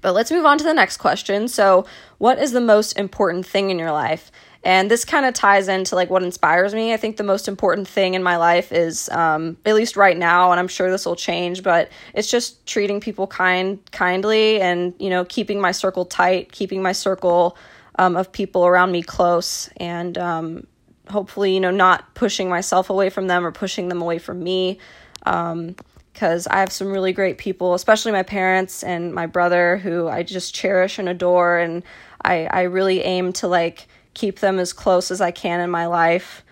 But 0.00 0.12
let's 0.12 0.30
move 0.30 0.44
on 0.44 0.58
to 0.58 0.64
the 0.64 0.74
next 0.74 0.98
question. 0.98 1.48
So, 1.48 1.86
what 2.18 2.38
is 2.38 2.52
the 2.52 2.60
most 2.60 2.98
important 2.98 3.46
thing 3.46 3.70
in 3.70 3.78
your 3.78 3.92
life? 3.92 4.30
And 4.64 4.90
this 4.90 5.04
kind 5.04 5.26
of 5.26 5.34
ties 5.34 5.68
into 5.68 5.94
like 5.94 6.08
what 6.08 6.22
inspires 6.22 6.74
me. 6.74 6.94
I 6.94 6.96
think 6.96 7.18
the 7.18 7.22
most 7.22 7.48
important 7.48 7.86
thing 7.86 8.14
in 8.14 8.22
my 8.22 8.38
life 8.38 8.72
is, 8.72 9.10
um, 9.10 9.58
at 9.66 9.74
least 9.74 9.94
right 9.94 10.16
now, 10.16 10.52
and 10.52 10.58
I'm 10.58 10.68
sure 10.68 10.90
this 10.90 11.04
will 11.04 11.16
change, 11.16 11.62
but 11.62 11.90
it's 12.14 12.30
just 12.30 12.66
treating 12.66 12.98
people 12.98 13.26
kind, 13.26 13.78
kindly, 13.92 14.60
and 14.62 14.94
you 14.98 15.10
know, 15.10 15.24
keeping 15.26 15.60
my 15.60 15.70
circle 15.70 16.06
tight, 16.06 16.50
keeping 16.50 16.82
my 16.82 16.92
circle 16.92 17.58
um, 17.98 18.16
of 18.16 18.32
people 18.32 18.64
around 18.66 18.90
me 18.90 19.02
close, 19.02 19.68
and 19.76 20.16
um, 20.16 20.66
hopefully, 21.10 21.52
you 21.52 21.60
know, 21.60 21.70
not 21.70 22.14
pushing 22.14 22.48
myself 22.48 22.88
away 22.88 23.10
from 23.10 23.26
them 23.26 23.44
or 23.44 23.52
pushing 23.52 23.88
them 23.88 24.00
away 24.00 24.18
from 24.18 24.42
me. 24.42 24.78
Um, 25.26 25.76
because 26.14 26.46
I 26.46 26.60
have 26.60 26.72
some 26.72 26.92
really 26.92 27.12
great 27.12 27.36
people, 27.36 27.74
especially 27.74 28.12
my 28.12 28.22
parents 28.22 28.82
and 28.84 29.12
my 29.12 29.26
brother, 29.26 29.76
who 29.78 30.08
I 30.08 30.22
just 30.22 30.54
cherish 30.54 30.98
and 30.98 31.08
adore, 31.08 31.58
and 31.58 31.82
I 32.24 32.46
I 32.46 32.62
really 32.62 33.02
aim 33.02 33.32
to 33.34 33.48
like 33.48 33.88
keep 34.14 34.38
them 34.38 34.58
as 34.60 34.72
close 34.72 35.10
as 35.10 35.20
I 35.20 35.32
can 35.32 35.60
in 35.60 35.70
my 35.70 35.86
life 35.86 36.43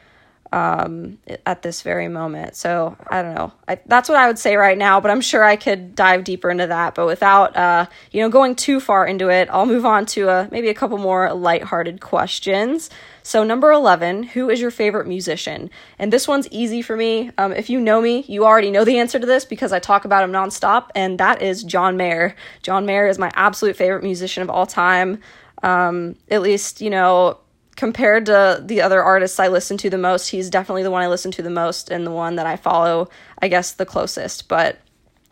um, 0.53 1.19
at 1.47 1.63
this 1.63 1.83
very 1.83 2.09
moment. 2.09 2.55
So 2.57 2.97
I 3.09 3.23
don't 3.23 3.35
know. 3.35 3.53
I, 3.67 3.81
that's 3.87 4.09
what 4.09 4.19
I 4.19 4.27
would 4.27 4.39
say 4.39 4.57
right 4.57 4.77
now, 4.77 5.01
but 5.01 5.11
I'm 5.11 5.23
sure 5.23 5.43
I 5.43 5.57
could 5.57 5.95
dive 5.95 6.25
deeper 6.25 6.51
into 6.51 6.67
that. 6.67 6.95
But 6.95 7.07
without, 7.07 7.57
uh, 7.57 7.87
you 8.11 8.21
know, 8.21 8.29
going 8.29 8.55
too 8.55 8.79
far 8.79 9.07
into 9.07 9.31
it, 9.31 9.49
I'll 9.51 9.67
move 9.67 9.87
on 9.87 10.05
to 10.07 10.29
a, 10.29 10.43
uh, 10.43 10.49
maybe 10.51 10.69
a 10.69 10.75
couple 10.75 10.99
more 10.99 11.33
lighthearted 11.33 12.01
questions. 12.01 12.91
So 13.23 13.45
number 13.45 13.73
11, 13.73 14.25
who 14.25 14.51
is 14.51 14.61
your 14.61 14.71
favorite 14.71 15.07
musician? 15.07 15.71
And 15.99 16.13
this 16.13 16.29
one's 16.29 16.49
easy 16.49 16.83
for 16.83 16.97
me. 16.97 17.31
Um, 17.39 17.53
if 17.53 17.71
you 17.71 17.81
know 17.81 18.03
me, 18.03 18.25
you 18.29 18.45
already 18.45 18.71
know 18.71 18.85
the 18.85 18.99
answer 18.99 19.19
to 19.19 19.27
this 19.27 19.45
because 19.45 19.73
I 19.73 19.79
talk 19.79 20.05
about 20.05 20.25
him 20.25 20.33
nonstop, 20.33 20.91
and 20.95 21.19
that 21.19 21.41
is 21.41 21.63
John 21.63 21.97
Mayer. 21.97 22.35
John 22.63 22.85
Mayer 22.85 23.07
is 23.07 23.19
my 23.19 23.31
absolute 23.35 23.77
favorite 23.77 24.03
musician 24.03 24.43
of 24.43 24.51
all 24.51 24.67
time. 24.67 25.21
Um, 25.63 26.17
at 26.29 26.43
least, 26.43 26.81
you 26.81 26.91
know, 26.91 27.39
compared 27.83 28.27
to 28.27 28.63
the 28.65 28.81
other 28.81 29.03
artists 29.03 29.41
I 29.41 29.49
listen 29.49 29.77
to 29.79 29.91
the 29.91 29.99
most, 29.99 30.29
he's 30.29 30.49
definitely 30.51 30.85
the 30.85 30.91
one 30.93 31.03
I 31.03 31.09
listen 31.09 31.33
to 31.33 31.43
the 31.43 31.51
most 31.51 31.91
and 31.91 32.07
the 32.07 32.13
one 32.13 32.37
that 32.37 32.47
I 32.47 32.55
follow, 32.55 33.09
I 33.41 33.49
guess, 33.49 33.73
the 33.73 33.85
closest. 33.85 34.47
But 34.47 34.79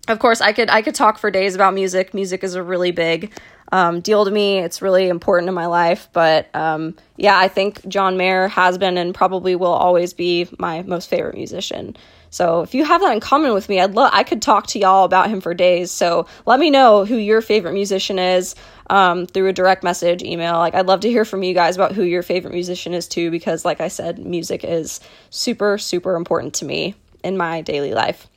of 0.09 0.19
course, 0.19 0.41
I 0.41 0.53
could 0.53 0.69
I 0.69 0.83
could 0.83 0.97
talk 0.97 1.19
for 1.19 1.31
days 1.31 1.55
about 1.55 1.75
music. 1.75 2.13
Music 2.13 2.43
is 2.43 2.57
a 2.57 2.63
really 2.65 2.91
big 2.91 3.31
um, 3.71 4.01
deal 4.01 4.25
to 4.25 4.33
me. 4.33 4.59
It's 4.59 4.83
really 4.83 5.09
important 5.09 5.49
in 5.49 5.55
my 5.55 5.67
life. 5.67 6.09
But 6.13 6.53
um, 6.53 6.97
yeah, 7.17 7.39
I 7.39 7.47
think 7.47 7.87
John 7.87 8.17
Mayer 8.17 8.49
has 8.49 8.79
been 8.79 8.99
and 8.99 9.15
probably 9.15 9.55
will 9.55 9.69
always 9.69 10.13
be 10.13 10.49
my 10.59 10.83
most 10.83 11.09
favorite 11.09 11.37
musician. 11.37 11.97
So 12.31 12.63
if 12.63 12.75
you 12.75 12.85
have 12.85 13.01
that 13.01 13.13
in 13.13 13.21
common 13.21 13.53
with 13.53 13.69
me, 13.69 13.81
I'd 13.81 13.95
love 13.95 14.11
I 14.15 14.23
could 14.23 14.41
talk 14.41 14.69
to 14.69 14.79
y'all 14.79 15.05
about 15.05 15.29
him 15.29 15.41
for 15.41 15.53
days. 15.53 15.91
So 15.91 16.27
let 16.47 16.61
me 16.61 16.71
know 16.71 17.05
who 17.05 17.17
your 17.17 17.43
favorite 17.43 17.75
musician 17.75 18.19
is 18.19 18.55
um, 18.89 19.27
through 19.27 19.49
a 19.49 19.53
direct 19.53 19.83
message, 19.83 20.23
email. 20.23 20.59
Like 20.59 20.75
I'd 20.75 20.87
love 20.87 21.01
to 21.01 21.09
hear 21.09 21.25
from 21.25 21.43
you 21.43 21.55
guys 21.55 21.77
about 21.77 21.93
who 21.93 22.05
your 22.05 22.23
favorite 22.23 22.55
musician 22.55 22.95
is 22.95 23.09
too, 23.09 23.31
because 23.31 23.65
like 23.65 23.81
I 23.81 23.89
said, 23.89 24.19
music 24.19 24.65
is 24.65 25.01
super 25.31 25.77
super 25.77 26.15
important 26.15 26.55
to 26.55 26.65
me 26.65 26.95
in 27.23 27.37
my 27.37 27.63
daily 27.63 27.95
life. 27.95 28.29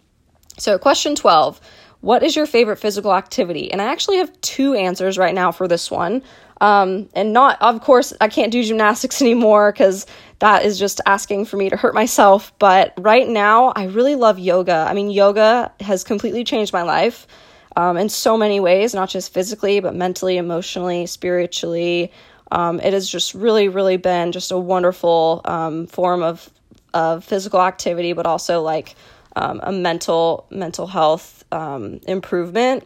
So 0.58 0.78
question 0.78 1.16
twelve. 1.16 1.62
What 2.02 2.22
is 2.22 2.36
your 2.36 2.46
favorite 2.46 2.80
physical 2.80 3.14
activity? 3.14 3.72
And 3.72 3.82
I 3.82 3.86
actually 3.86 4.18
have 4.18 4.42
two 4.42 4.74
answers 4.74 5.18
right 5.18 5.34
now 5.34 5.54
for 5.54 5.70
this 5.70 5.90
one. 5.90 6.22
Um, 6.62 7.10
and 7.14 7.34
not, 7.34 7.62
of 7.62 7.82
course, 7.82 8.14
I 8.22 8.28
can't 8.28 8.52
do 8.52 8.64
gymnastics 8.64 9.22
anymore 9.22 9.72
because 9.72 10.06
that 10.40 10.66
is 10.66 10.78
just 10.78 11.02
asking 11.06 11.46
for 11.46 11.58
me 11.58 11.70
to 11.70 11.78
hurt 11.78 11.94
myself. 11.94 12.52
But 12.60 12.94
right 12.98 13.28
now, 13.28 13.74
I 13.76 13.86
really 13.86 14.16
love 14.16 14.40
yoga. 14.40 14.86
I 14.88 14.94
mean, 14.94 15.10
yoga 15.10 15.72
has 15.80 16.04
completely 16.04 16.44
changed 16.44 16.74
my 16.74 16.84
life 16.84 17.28
um, 17.76 17.98
in 17.98 18.10
so 18.10 18.38
many 18.38 18.60
ways, 18.60 18.94
not 18.94 19.10
just 19.10 19.34
physically, 19.34 19.80
but 19.80 19.96
mentally, 19.96 20.38
emotionally, 20.38 21.06
spiritually. 21.06 22.12
Um, 22.52 22.80
it 22.80 22.94
has 22.94 23.10
just 23.10 23.34
really, 23.34 23.68
really 23.68 23.98
been 23.98 24.32
just 24.32 24.52
a 24.52 24.58
wonderful 24.58 25.42
um, 25.46 25.88
form 25.88 26.22
of, 26.22 26.50
of 26.94 27.24
physical 27.24 27.62
activity, 27.62 28.14
but 28.14 28.26
also 28.26 28.62
like 28.62 28.96
um, 29.36 29.60
a 29.64 29.72
mental 29.72 30.46
mental 30.52 30.88
health 30.88 31.44
um, 31.52 32.00
improvement. 32.08 32.86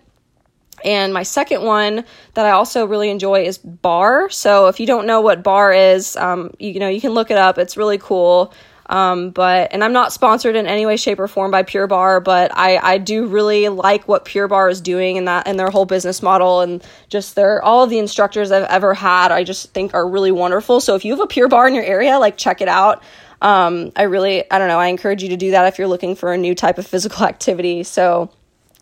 And 0.88 1.14
my 1.14 1.24
second 1.24 1.64
one 1.64 2.06
that 2.34 2.46
I 2.46 2.52
also 2.52 2.86
really 2.86 3.10
enjoy 3.10 3.44
is 3.44 3.58
Barre. 3.58 4.30
So 4.30 4.68
if 4.68 4.80
you 4.80 4.88
don't 4.88 5.06
know 5.06 5.20
what 5.20 5.44
Barre 5.44 5.74
is, 5.96 6.16
um, 6.16 6.52
you, 6.60 6.72
you 6.72 6.80
know 6.80 6.88
you 6.88 7.02
can 7.02 7.12
look 7.12 7.30
it 7.30 7.38
up. 7.38 7.58
It's 7.58 7.76
really 7.76 7.98
cool. 7.98 8.54
Um, 8.90 9.32
but 9.32 9.74
and 9.74 9.84
I'm 9.84 9.92
not 9.92 10.14
sponsored 10.14 10.56
in 10.56 10.66
any 10.66 10.86
way, 10.86 10.96
shape, 10.96 11.20
or 11.20 11.28
form 11.28 11.52
by 11.52 11.64
Pure 11.64 11.88
Barre, 11.88 12.22
but 12.22 12.52
I 12.56 12.78
I 12.78 12.98
do 13.00 13.28
really 13.28 13.68
like 13.68 14.08
what 14.08 14.24
Pure 14.24 14.48
Barre 14.48 14.72
is 14.72 14.80
doing 14.80 15.18
and 15.18 15.28
that 15.28 15.46
and 15.46 15.60
their 15.60 15.70
whole 15.70 15.84
business 15.84 16.24
model 16.24 16.62
and 16.62 16.82
just 17.10 17.36
their 17.36 17.62
all 17.62 17.84
of 17.84 17.90
the 17.90 18.00
instructors 18.00 18.50
I've 18.50 18.64
ever 18.64 18.94
had. 18.94 19.34
I 19.34 19.44
just 19.44 19.74
think 19.74 19.94
are 19.94 20.08
really 20.08 20.32
wonderful. 20.32 20.80
So 20.80 20.96
if 20.96 21.04
you 21.04 21.12
have 21.12 21.20
a 21.20 21.28
Pure 21.28 21.50
Barre 21.50 21.68
in 21.68 21.76
your 21.76 21.84
area, 21.84 22.18
like 22.18 22.38
check 22.38 22.62
it 22.62 22.70
out. 22.70 23.04
Um, 23.42 23.92
I 23.98 24.04
really 24.04 24.50
I 24.50 24.58
don't 24.58 24.70
know. 24.70 24.80
I 24.80 24.88
encourage 24.88 25.22
you 25.22 25.30
to 25.30 25.38
do 25.38 25.52
that 25.52 25.68
if 25.68 25.78
you're 25.78 25.90
looking 25.90 26.16
for 26.16 26.32
a 26.32 26.38
new 26.38 26.56
type 26.56 26.78
of 26.78 26.88
physical 26.88 27.26
activity. 27.34 27.84
So 27.84 28.32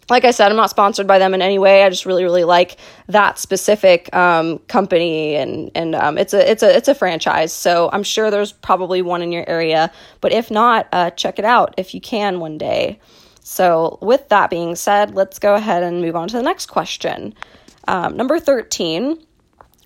like 0.09 0.23
I 0.23 0.31
said, 0.31 0.51
I'm 0.51 0.57
not 0.57 0.69
sponsored 0.69 1.07
by 1.07 1.17
them 1.17 1.33
in 1.33 1.41
any 1.41 1.57
way. 1.57 1.83
I 1.83 1.89
just 1.89 2.05
really, 2.05 2.23
really 2.23 2.43
like 2.43 2.77
that 3.07 3.39
specific 3.39 4.13
um, 4.15 4.59
company, 4.59 5.35
and 5.35 5.71
and 5.73 5.95
um, 5.95 6.17
it's 6.17 6.33
a 6.33 6.51
it's 6.51 6.61
a 6.63 6.75
it's 6.75 6.87
a 6.87 6.95
franchise. 6.95 7.51
So 7.51 7.89
I'm 7.91 8.03
sure 8.03 8.29
there's 8.29 8.51
probably 8.51 9.01
one 9.01 9.21
in 9.21 9.31
your 9.31 9.47
area, 9.49 9.91
but 10.21 10.31
if 10.31 10.51
not, 10.51 10.87
uh, 10.91 11.09
check 11.11 11.39
it 11.39 11.45
out 11.45 11.73
if 11.77 11.93
you 11.93 12.01
can 12.01 12.39
one 12.39 12.57
day. 12.57 12.99
So 13.41 13.99
with 14.01 14.29
that 14.29 14.49
being 14.49 14.75
said, 14.75 15.15
let's 15.15 15.39
go 15.39 15.55
ahead 15.55 15.83
and 15.83 16.01
move 16.01 16.15
on 16.15 16.27
to 16.29 16.37
the 16.37 16.43
next 16.43 16.67
question. 16.67 17.33
Um, 17.87 18.15
number 18.17 18.39
thirteen 18.39 19.19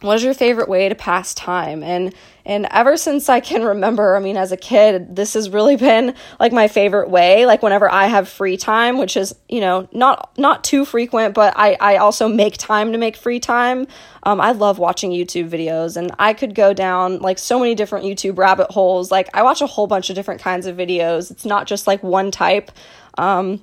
what 0.01 0.15
is 0.15 0.23
your 0.23 0.33
favorite 0.33 0.69
way 0.69 0.87
to 0.87 0.95
pass 0.95 1.33
time 1.33 1.83
and 1.83 2.13
and 2.49 2.67
ever 2.71 2.97
since 2.97 3.29
i 3.29 3.39
can 3.39 3.63
remember 3.63 4.15
i 4.15 4.19
mean 4.19 4.35
as 4.35 4.51
a 4.51 4.57
kid 4.57 5.15
this 5.15 5.35
has 5.35 5.49
really 5.49 5.75
been 5.75 6.13
like 6.39 6.51
my 6.51 6.67
favorite 6.67 7.09
way. 7.09 7.45
Like 7.45 7.61
whenever 7.61 7.89
i 7.89 8.07
have 8.07 8.27
free 8.27 8.57
time 8.57 8.97
which 8.97 9.15
is 9.15 9.33
you 9.47 9.61
know 9.61 9.87
not 9.93 10.31
not 10.37 10.63
too 10.63 10.83
frequent 10.83 11.33
but 11.33 11.53
i 11.55 11.77
i 11.79 11.97
also 11.97 12.27
make 12.27 12.57
time 12.57 12.91
to 12.91 12.97
make 12.97 13.15
free 13.15 13.39
time. 13.39 13.87
Um, 14.23 14.41
i 14.41 14.51
love 14.51 14.79
watching 14.79 15.11
youtube 15.11 15.49
videos 15.49 15.95
and 15.95 16.11
i 16.19 16.33
could 16.33 16.55
go 16.55 16.73
down 16.73 17.19
like 17.19 17.39
so 17.39 17.59
many 17.59 17.75
different 17.75 18.05
youtube 18.05 18.37
rabbit 18.37 18.71
holes. 18.71 19.11
Like 19.11 19.29
i 19.33 19.43
watch 19.43 19.61
a 19.61 19.67
whole 19.67 19.87
bunch 19.87 20.09
of 20.09 20.15
different 20.15 20.41
kinds 20.41 20.65
of 20.65 20.75
videos. 20.75 21.31
It's 21.31 21.45
not 21.45 21.67
just 21.67 21.87
like 21.87 22.01
one 22.03 22.31
type. 22.31 22.71
Um, 23.17 23.61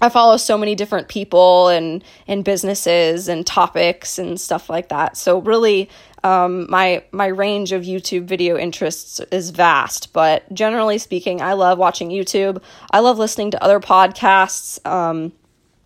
I 0.00 0.08
follow 0.08 0.36
so 0.36 0.58
many 0.58 0.74
different 0.74 1.08
people 1.08 1.68
and 1.68 2.02
and 2.26 2.44
businesses 2.44 3.28
and 3.28 3.46
topics 3.46 4.18
and 4.18 4.40
stuff 4.40 4.68
like 4.68 4.88
that. 4.88 5.16
So 5.16 5.38
really, 5.40 5.88
um, 6.24 6.66
my 6.70 7.04
my 7.12 7.26
range 7.26 7.72
of 7.72 7.82
YouTube 7.82 8.24
video 8.24 8.56
interests 8.56 9.20
is 9.30 9.50
vast. 9.50 10.12
But 10.12 10.52
generally 10.52 10.98
speaking, 10.98 11.40
I 11.40 11.52
love 11.52 11.78
watching 11.78 12.10
YouTube. 12.10 12.62
I 12.90 13.00
love 13.00 13.18
listening 13.18 13.50
to 13.52 13.62
other 13.62 13.80
podcasts. 13.80 14.84
Um, 14.86 15.32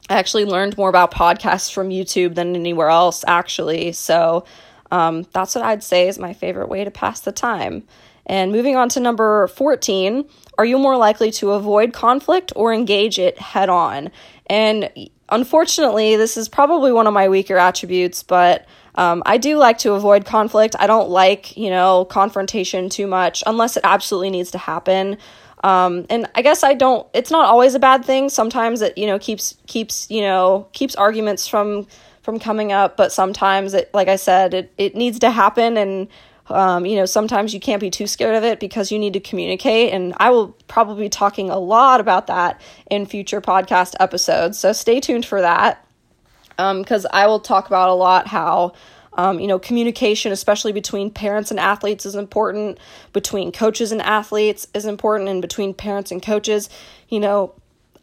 I 0.08 0.18
actually 0.18 0.44
learned 0.44 0.78
more 0.78 0.88
about 0.88 1.12
podcasts 1.12 1.72
from 1.72 1.90
YouTube 1.90 2.36
than 2.36 2.54
anywhere 2.54 2.90
else, 2.90 3.24
actually. 3.26 3.92
So 3.92 4.44
um, 4.90 5.26
that's 5.32 5.54
what 5.54 5.64
I'd 5.64 5.82
say 5.82 6.06
is 6.08 6.18
my 6.18 6.32
favorite 6.32 6.68
way 6.68 6.84
to 6.84 6.90
pass 6.90 7.20
the 7.20 7.32
time. 7.32 7.82
And 8.26 8.52
moving 8.52 8.76
on 8.76 8.88
to 8.90 9.00
number 9.00 9.46
14, 9.48 10.28
are 10.58 10.64
you 10.64 10.78
more 10.78 10.96
likely 10.96 11.30
to 11.32 11.52
avoid 11.52 11.92
conflict 11.92 12.52
or 12.56 12.72
engage 12.74 13.18
it 13.18 13.38
head 13.38 13.68
on? 13.68 14.10
And 14.48 14.90
unfortunately, 15.28 16.16
this 16.16 16.36
is 16.36 16.48
probably 16.48 16.92
one 16.92 17.06
of 17.06 17.14
my 17.14 17.28
weaker 17.28 17.56
attributes, 17.56 18.22
but 18.22 18.66
um, 18.96 19.22
I 19.26 19.36
do 19.36 19.58
like 19.58 19.78
to 19.78 19.92
avoid 19.92 20.24
conflict. 20.24 20.74
I 20.78 20.86
don't 20.86 21.10
like, 21.10 21.56
you 21.56 21.70
know, 21.70 22.04
confrontation 22.06 22.88
too 22.88 23.06
much 23.06 23.42
unless 23.46 23.76
it 23.76 23.82
absolutely 23.84 24.30
needs 24.30 24.50
to 24.52 24.58
happen. 24.58 25.18
Um, 25.62 26.06
and 26.10 26.28
I 26.34 26.42
guess 26.42 26.62
I 26.62 26.74
don't. 26.74 27.06
It's 27.12 27.30
not 27.30 27.46
always 27.46 27.74
a 27.74 27.78
bad 27.78 28.04
thing. 28.04 28.28
Sometimes 28.28 28.82
it, 28.82 28.96
you 28.96 29.06
know, 29.06 29.18
keeps 29.18 29.56
keeps 29.66 30.08
you 30.10 30.20
know 30.20 30.68
keeps 30.72 30.94
arguments 30.94 31.48
from 31.48 31.86
from 32.22 32.38
coming 32.38 32.72
up. 32.72 32.96
But 32.96 33.10
sometimes 33.10 33.74
it, 33.74 33.92
like 33.94 34.08
I 34.08 34.16
said, 34.16 34.54
it 34.54 34.72
it 34.76 34.94
needs 34.94 35.18
to 35.20 35.30
happen, 35.30 35.76
and 35.76 36.08
um, 36.48 36.86
you 36.86 36.96
know, 36.96 37.06
sometimes 37.06 37.52
you 37.52 37.60
can't 37.60 37.80
be 37.80 37.90
too 37.90 38.06
scared 38.06 38.36
of 38.36 38.44
it 38.44 38.60
because 38.60 38.92
you 38.92 38.98
need 38.98 39.14
to 39.14 39.20
communicate. 39.20 39.92
And 39.92 40.14
I 40.18 40.30
will 40.30 40.48
probably 40.68 41.04
be 41.04 41.08
talking 41.08 41.50
a 41.50 41.58
lot 41.58 42.00
about 42.00 42.28
that 42.28 42.60
in 42.90 43.06
future 43.06 43.40
podcast 43.40 43.94
episodes. 43.98 44.58
So 44.58 44.72
stay 44.72 45.00
tuned 45.00 45.26
for 45.26 45.40
that 45.40 45.84
because 46.56 47.04
um, 47.04 47.10
I 47.12 47.26
will 47.26 47.40
talk 47.40 47.66
about 47.66 47.88
a 47.88 47.94
lot 47.94 48.26
how. 48.28 48.74
Um, 49.18 49.40
you 49.40 49.46
know, 49.46 49.58
communication, 49.58 50.30
especially 50.30 50.72
between 50.72 51.10
parents 51.10 51.50
and 51.50 51.58
athletes, 51.58 52.04
is 52.04 52.16
important. 52.16 52.76
Between 53.14 53.50
coaches 53.50 53.90
and 53.90 54.02
athletes 54.02 54.68
is 54.74 54.84
important, 54.84 55.30
and 55.30 55.40
between 55.40 55.72
parents 55.72 56.10
and 56.10 56.22
coaches, 56.22 56.68
you 57.08 57.18
know, 57.18 57.54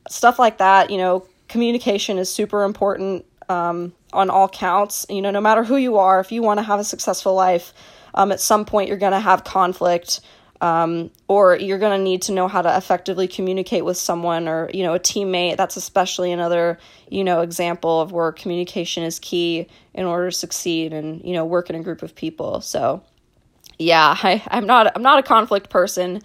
stuff 0.10 0.40
like 0.40 0.58
that. 0.58 0.90
You 0.90 0.98
know, 0.98 1.28
communication 1.50 2.18
is 2.18 2.34
super 2.34 2.64
important 2.64 3.26
um, 3.48 3.94
on 4.12 4.32
all 4.32 4.50
counts. 4.50 5.06
You 5.08 5.22
know, 5.22 5.30
no 5.30 5.40
matter 5.40 5.64
who 5.64 5.76
you 5.76 5.98
are, 5.98 6.20
if 6.20 6.32
you 6.32 6.42
want 6.42 6.58
to 6.58 6.64
have 6.64 6.80
a 6.80 6.84
successful 6.84 7.36
life, 7.36 7.74
um, 8.14 8.32
at 8.32 8.40
some 8.40 8.66
point 8.66 8.88
you're 8.88 8.98
going 8.98 9.12
to 9.14 9.20
have 9.20 9.44
conflict 9.44 10.22
um, 10.62 11.12
or 11.28 11.58
you're 11.58 11.78
going 11.78 11.98
to 11.98 12.04
need 12.04 12.22
to 12.24 12.32
know 12.32 12.48
how 12.48 12.62
to 12.62 12.78
effectively 12.78 13.28
communicate 13.28 13.84
with 13.84 13.98
someone 13.98 14.48
or 14.48 14.70
you 14.74 14.84
know 14.84 14.94
a 14.94 15.00
teammate 15.00 15.58
that's 15.58 15.78
especially 15.78 16.32
another 16.32 16.78
you 17.10 17.24
know 17.24 17.42
example 17.42 18.02
of 18.02 18.12
where 18.12 18.32
communication 18.32 19.04
is 19.04 19.20
key 19.20 19.68
in 19.94 20.06
order 20.06 20.30
to 20.30 20.36
succeed 20.36 20.94
and 20.94 21.24
you 21.24 21.34
know 21.34 21.46
work 21.46 21.70
in 21.70 21.76
a 21.76 21.84
group 21.84 22.02
of 22.02 22.16
people 22.16 22.62
so 22.62 23.04
yeah 23.78 24.16
I, 24.24 24.42
i'm 24.48 24.66
not 24.66 24.92
i'm 24.96 25.04
not 25.04 25.20
a 25.20 25.24
conflict 25.24 25.70
person 25.70 26.22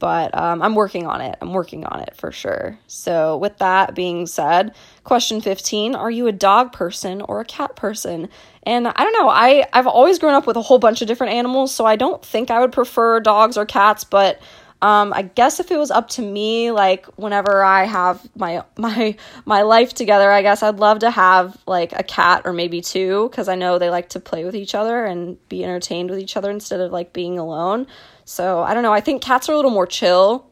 but 0.00 0.34
um, 0.36 0.62
I'm 0.62 0.74
working 0.74 1.06
on 1.06 1.20
it. 1.20 1.36
I'm 1.40 1.52
working 1.52 1.84
on 1.84 2.00
it 2.00 2.16
for 2.16 2.32
sure. 2.32 2.78
So, 2.88 3.36
with 3.36 3.58
that 3.58 3.94
being 3.94 4.26
said, 4.26 4.74
question 5.10 5.40
15 5.40 5.96
Are 5.96 6.08
you 6.08 6.28
a 6.28 6.32
dog 6.32 6.72
person 6.72 7.20
or 7.20 7.40
a 7.40 7.44
cat 7.44 7.74
person? 7.74 8.28
And 8.62 8.86
I 8.86 8.92
don't 8.92 9.12
know, 9.14 9.28
I, 9.28 9.66
I've 9.72 9.88
always 9.88 10.20
grown 10.20 10.34
up 10.34 10.46
with 10.46 10.56
a 10.56 10.62
whole 10.62 10.78
bunch 10.78 11.02
of 11.02 11.08
different 11.08 11.32
animals, 11.32 11.74
so 11.74 11.84
I 11.84 11.96
don't 11.96 12.24
think 12.24 12.48
I 12.48 12.60
would 12.60 12.70
prefer 12.70 13.18
dogs 13.18 13.56
or 13.56 13.66
cats, 13.66 14.04
but 14.04 14.40
um, 14.80 15.12
I 15.12 15.22
guess 15.22 15.58
if 15.58 15.72
it 15.72 15.78
was 15.78 15.90
up 15.90 16.10
to 16.10 16.22
me, 16.22 16.70
like 16.70 17.06
whenever 17.18 17.64
I 17.64 17.86
have 17.86 18.24
my 18.36 18.62
my 18.78 19.16
my 19.44 19.62
life 19.62 19.94
together, 19.94 20.30
I 20.30 20.42
guess 20.42 20.62
I'd 20.62 20.76
love 20.76 21.00
to 21.00 21.10
have 21.10 21.58
like 21.66 21.92
a 21.92 22.04
cat 22.04 22.42
or 22.44 22.52
maybe 22.52 22.80
two 22.80 23.28
because 23.30 23.48
I 23.48 23.56
know 23.56 23.80
they 23.80 23.90
like 23.90 24.10
to 24.10 24.20
play 24.20 24.44
with 24.44 24.54
each 24.54 24.76
other 24.76 25.04
and 25.04 25.36
be 25.48 25.64
entertained 25.64 26.08
with 26.08 26.20
each 26.20 26.36
other 26.36 26.52
instead 26.52 26.78
of 26.78 26.92
like 26.92 27.12
being 27.12 27.36
alone. 27.36 27.88
So 28.24 28.62
I 28.62 28.74
don't 28.74 28.84
know. 28.84 28.92
I 28.92 29.00
think 29.00 29.22
cats 29.22 29.48
are 29.48 29.54
a 29.54 29.56
little 29.56 29.72
more 29.72 29.88
chill, 29.88 30.46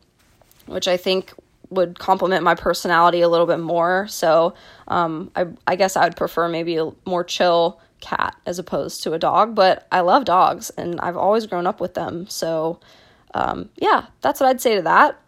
which 0.67 0.89
I 0.89 0.97
think 0.97 1.33
would 1.71 1.99
complement 1.99 2.45
my 2.45 2.55
personality 2.55 3.21
a 3.21 3.29
little 3.29 3.47
bit 3.47 3.61
more. 3.61 4.07
So 4.09 4.55
um, 4.89 5.31
I 5.37 5.47
I 5.67 5.77
guess 5.77 5.97
I 5.97 6.05
would 6.05 6.17
prefer 6.17 6.49
maybe 6.49 6.77
a 6.77 6.91
more 7.07 7.25
chill 7.25 7.81
cat 8.01 8.37
as 8.47 8.59
opposed 8.59 9.03
to 9.03 9.13
a 9.13 9.19
dog. 9.19 9.55
But 9.55 9.87
I 9.93 10.01
love 10.01 10.25
dogs 10.25 10.71
and 10.71 11.01
I've 11.01 11.17
always 11.17 11.47
grown 11.47 11.67
up 11.67 11.81
with 11.81 11.95
them. 11.95 12.27
So 12.29 12.81
um, 13.35 13.69
yeah, 13.77 14.07
that's 14.21 14.41
what 14.41 14.49
I'd 14.49 14.61
say 14.61 14.77
to 14.77 14.83
that. 14.83 15.21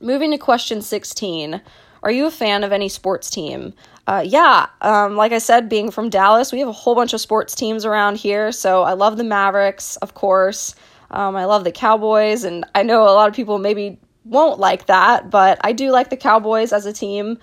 Moving 0.00 0.30
to 0.30 0.38
question 0.38 0.80
16. 0.80 1.60
Are 2.02 2.10
you 2.10 2.26
a 2.26 2.30
fan 2.30 2.64
of 2.64 2.72
any 2.72 2.88
sports 2.88 3.28
team? 3.28 3.74
Uh, 4.06 4.24
yeah, 4.26 4.66
um, 4.80 5.14
like 5.16 5.32
I 5.32 5.38
said, 5.38 5.68
being 5.68 5.90
from 5.90 6.08
Dallas, 6.08 6.52
we 6.52 6.60
have 6.60 6.68
a 6.68 6.72
whole 6.72 6.94
bunch 6.94 7.12
of 7.12 7.20
sports 7.20 7.54
teams 7.54 7.84
around 7.84 8.16
here. 8.16 8.50
So 8.50 8.82
I 8.82 8.94
love 8.94 9.18
the 9.18 9.24
Mavericks, 9.24 9.96
of 9.96 10.14
course. 10.14 10.74
Um, 11.10 11.36
I 11.36 11.44
love 11.44 11.64
the 11.64 11.72
Cowboys, 11.72 12.44
and 12.44 12.64
I 12.74 12.82
know 12.82 13.02
a 13.02 13.12
lot 13.12 13.28
of 13.28 13.34
people 13.34 13.58
maybe 13.58 13.98
won't 14.30 14.58
like 14.58 14.86
that, 14.86 15.28
but 15.28 15.58
I 15.62 15.72
do 15.72 15.90
like 15.90 16.08
the 16.08 16.16
Cowboys 16.16 16.72
as 16.72 16.86
a 16.86 16.92
team. 16.92 17.38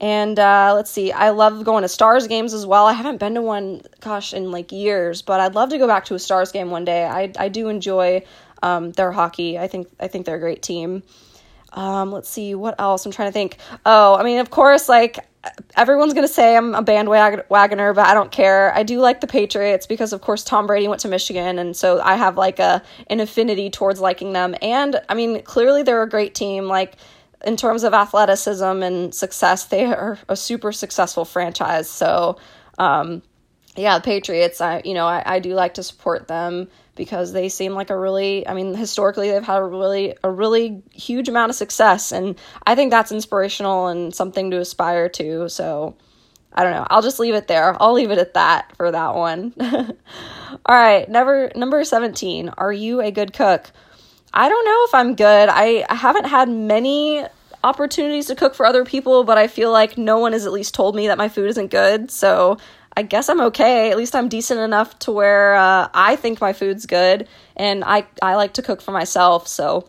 And 0.00 0.38
uh, 0.38 0.72
let's 0.76 0.90
see, 0.90 1.10
I 1.10 1.30
love 1.30 1.64
going 1.64 1.82
to 1.82 1.88
Stars 1.88 2.28
games 2.28 2.54
as 2.54 2.64
well. 2.64 2.86
I 2.86 2.92
haven't 2.92 3.18
been 3.18 3.34
to 3.34 3.42
one, 3.42 3.82
gosh, 4.00 4.32
in 4.32 4.52
like 4.52 4.70
years, 4.70 5.22
but 5.22 5.40
I'd 5.40 5.56
love 5.56 5.70
to 5.70 5.78
go 5.78 5.88
back 5.88 6.04
to 6.06 6.14
a 6.14 6.18
Stars 6.20 6.52
game 6.52 6.70
one 6.70 6.84
day. 6.84 7.04
I 7.04 7.32
I 7.36 7.48
do 7.48 7.68
enjoy 7.68 8.22
um, 8.62 8.92
their 8.92 9.10
hockey. 9.10 9.58
I 9.58 9.66
think 9.66 9.88
I 9.98 10.06
think 10.06 10.24
they're 10.24 10.36
a 10.36 10.40
great 10.40 10.62
team. 10.62 11.02
Um, 11.72 12.12
let's 12.12 12.28
see 12.28 12.54
what 12.54 12.74
else. 12.80 13.04
I'm 13.04 13.12
trying 13.12 13.28
to 13.28 13.32
think. 13.32 13.58
Oh, 13.84 14.16
I 14.16 14.22
mean, 14.22 14.38
of 14.38 14.50
course, 14.50 14.88
like 14.88 15.18
everyone's 15.76 16.14
gonna 16.14 16.28
say 16.28 16.56
I'm 16.56 16.74
a 16.74 16.82
bandwagoner, 16.82 17.94
but 17.94 18.06
I 18.06 18.14
don't 18.14 18.32
care. 18.32 18.74
I 18.74 18.82
do 18.82 19.00
like 19.00 19.20
the 19.20 19.26
Patriots 19.26 19.86
because, 19.86 20.12
of 20.12 20.20
course, 20.20 20.44
Tom 20.44 20.66
Brady 20.66 20.88
went 20.88 21.00
to 21.02 21.08
Michigan, 21.08 21.58
and 21.58 21.76
so 21.76 22.00
I 22.00 22.16
have 22.16 22.36
like 22.36 22.58
a 22.58 22.82
an 23.08 23.20
affinity 23.20 23.70
towards 23.70 24.00
liking 24.00 24.32
them. 24.32 24.54
And 24.62 25.00
I 25.08 25.14
mean, 25.14 25.42
clearly 25.42 25.82
they're 25.82 26.02
a 26.02 26.08
great 26.08 26.34
team. 26.34 26.64
Like 26.64 26.94
in 27.44 27.56
terms 27.56 27.84
of 27.84 27.94
athleticism 27.94 28.64
and 28.82 29.14
success, 29.14 29.66
they 29.66 29.84
are 29.84 30.18
a 30.28 30.36
super 30.36 30.72
successful 30.72 31.24
franchise. 31.24 31.88
So, 31.88 32.38
um, 32.78 33.22
yeah, 33.78 33.98
the 33.98 34.04
Patriots. 34.04 34.60
I 34.60 34.82
you 34.84 34.94
know 34.94 35.06
I, 35.06 35.22
I 35.24 35.38
do 35.38 35.54
like 35.54 35.74
to 35.74 35.82
support 35.82 36.28
them 36.28 36.68
because 36.96 37.32
they 37.32 37.48
seem 37.48 37.74
like 37.74 37.90
a 37.90 37.98
really 37.98 38.46
I 38.46 38.54
mean 38.54 38.74
historically 38.74 39.30
they've 39.30 39.42
had 39.42 39.58
a 39.58 39.64
really 39.64 40.14
a 40.24 40.30
really 40.30 40.82
huge 40.92 41.28
amount 41.28 41.50
of 41.50 41.56
success 41.56 42.12
and 42.12 42.38
I 42.66 42.74
think 42.74 42.90
that's 42.90 43.12
inspirational 43.12 43.86
and 43.86 44.14
something 44.14 44.50
to 44.50 44.58
aspire 44.58 45.08
to. 45.10 45.48
So 45.48 45.96
I 46.52 46.64
don't 46.64 46.72
know. 46.72 46.86
I'll 46.90 47.02
just 47.02 47.20
leave 47.20 47.34
it 47.34 47.46
there. 47.46 47.80
I'll 47.80 47.92
leave 47.92 48.10
it 48.10 48.18
at 48.18 48.34
that 48.34 48.74
for 48.76 48.90
that 48.90 49.14
one. 49.14 49.54
All 49.60 50.74
right, 50.74 51.08
number 51.08 51.52
number 51.54 51.84
17. 51.84 52.48
Are 52.58 52.72
you 52.72 53.00
a 53.00 53.10
good 53.10 53.32
cook? 53.32 53.70
I 54.34 54.48
don't 54.48 54.64
know 54.64 54.84
if 54.88 54.94
I'm 54.94 55.14
good. 55.14 55.48
I, 55.48 55.84
I 55.88 55.94
haven't 55.94 56.26
had 56.26 56.48
many 56.48 57.24
opportunities 57.64 58.26
to 58.26 58.34
cook 58.34 58.54
for 58.54 58.66
other 58.66 58.84
people, 58.84 59.24
but 59.24 59.38
I 59.38 59.46
feel 59.46 59.72
like 59.72 59.98
no 59.98 60.18
one 60.18 60.32
has 60.32 60.46
at 60.46 60.52
least 60.52 60.74
told 60.74 60.94
me 60.94 61.06
that 61.08 61.18
my 61.18 61.28
food 61.28 61.48
isn't 61.48 61.70
good. 61.70 62.10
So 62.10 62.58
I 62.98 63.02
guess 63.02 63.28
I'm 63.28 63.40
okay. 63.42 63.92
At 63.92 63.96
least 63.96 64.16
I'm 64.16 64.28
decent 64.28 64.58
enough 64.58 64.98
to 65.00 65.12
where 65.12 65.54
uh, 65.54 65.88
I 65.94 66.16
think 66.16 66.40
my 66.40 66.52
food's 66.52 66.84
good, 66.84 67.28
and 67.54 67.84
I 67.84 68.04
I 68.20 68.34
like 68.34 68.54
to 68.54 68.62
cook 68.62 68.82
for 68.82 68.90
myself. 68.90 69.46
So 69.46 69.88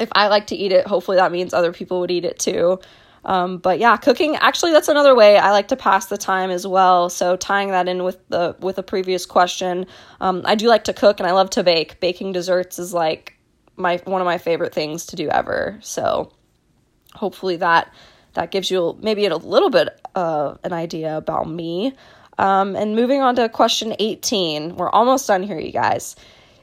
if 0.00 0.08
I 0.10 0.26
like 0.26 0.48
to 0.48 0.56
eat 0.56 0.72
it, 0.72 0.84
hopefully 0.84 1.18
that 1.18 1.30
means 1.30 1.54
other 1.54 1.72
people 1.72 2.00
would 2.00 2.10
eat 2.10 2.24
it 2.24 2.40
too. 2.40 2.80
Um, 3.24 3.58
but 3.58 3.78
yeah, 3.78 3.96
cooking 3.96 4.34
actually 4.34 4.72
that's 4.72 4.88
another 4.88 5.14
way 5.14 5.38
I 5.38 5.52
like 5.52 5.68
to 5.68 5.76
pass 5.76 6.06
the 6.06 6.18
time 6.18 6.50
as 6.50 6.66
well. 6.66 7.08
So 7.10 7.36
tying 7.36 7.68
that 7.68 7.86
in 7.86 8.02
with 8.02 8.18
the 8.28 8.56
with 8.58 8.74
the 8.74 8.82
previous 8.82 9.24
question, 9.24 9.86
um, 10.20 10.42
I 10.44 10.56
do 10.56 10.66
like 10.66 10.82
to 10.84 10.92
cook 10.92 11.20
and 11.20 11.28
I 11.28 11.30
love 11.30 11.50
to 11.50 11.62
bake. 11.62 12.00
Baking 12.00 12.32
desserts 12.32 12.80
is 12.80 12.92
like 12.92 13.36
my 13.76 13.98
one 14.04 14.20
of 14.20 14.24
my 14.24 14.38
favorite 14.38 14.74
things 14.74 15.06
to 15.06 15.14
do 15.14 15.28
ever. 15.28 15.78
So 15.80 16.32
hopefully 17.14 17.54
that 17.58 17.94
that 18.34 18.50
gives 18.50 18.68
you 18.68 18.98
maybe 19.00 19.26
a 19.26 19.36
little 19.36 19.70
bit 19.70 19.88
of 20.16 20.58
an 20.64 20.72
idea 20.72 21.16
about 21.16 21.48
me. 21.48 21.94
Um, 22.38 22.76
and 22.76 22.96
moving 22.96 23.20
on 23.20 23.36
to 23.36 23.48
question 23.48 23.94
18, 23.98 24.76
we're 24.76 24.90
almost 24.90 25.26
done 25.26 25.42
here, 25.42 25.58
you 25.58 25.72
guys. 25.72 26.16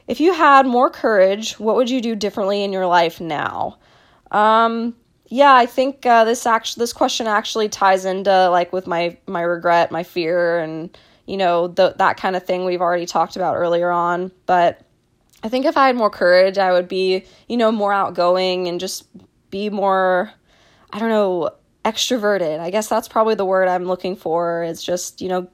If 0.08 0.20
you 0.20 0.32
had 0.32 0.66
more 0.66 0.90
courage, 0.90 1.58
what 1.60 1.76
would 1.76 1.88
you 1.88 2.00
do 2.00 2.16
differently 2.16 2.64
in 2.64 2.72
your 2.72 2.86
life 2.86 3.20
now? 3.20 3.78
Um, 4.32 4.96
yeah, 5.28 5.54
I 5.54 5.66
think 5.66 6.04
uh, 6.04 6.24
this 6.24 6.44
actually 6.44 6.82
this 6.82 6.92
question 6.92 7.28
actually 7.28 7.68
ties 7.68 8.04
into 8.04 8.50
like 8.50 8.72
with 8.72 8.88
my 8.88 9.16
my 9.28 9.42
regret, 9.42 9.92
my 9.92 10.02
fear, 10.02 10.58
and 10.58 10.96
you 11.26 11.36
know 11.36 11.68
that 11.68 12.16
kind 12.16 12.34
of 12.34 12.44
thing 12.44 12.64
we've 12.64 12.80
already 12.80 13.06
talked 13.06 13.36
about 13.36 13.54
earlier 13.54 13.90
on. 13.90 14.32
But 14.46 14.80
I 15.44 15.48
think 15.48 15.66
if 15.66 15.76
I 15.76 15.86
had 15.86 15.96
more 15.96 16.10
courage, 16.10 16.58
I 16.58 16.72
would 16.72 16.88
be 16.88 17.24
you 17.48 17.56
know 17.56 17.70
more 17.70 17.92
outgoing 17.92 18.66
and 18.66 18.80
just 18.80 19.06
be 19.50 19.70
more 19.70 20.32
I 20.92 20.98
don't 20.98 21.10
know 21.10 21.50
extroverted. 21.84 22.58
I 22.58 22.70
guess 22.70 22.88
that's 22.88 23.06
probably 23.06 23.36
the 23.36 23.44
word 23.44 23.68
I'm 23.68 23.84
looking 23.84 24.16
for. 24.16 24.64
It's 24.64 24.82
just 24.82 25.20
you 25.20 25.28
know 25.28 25.48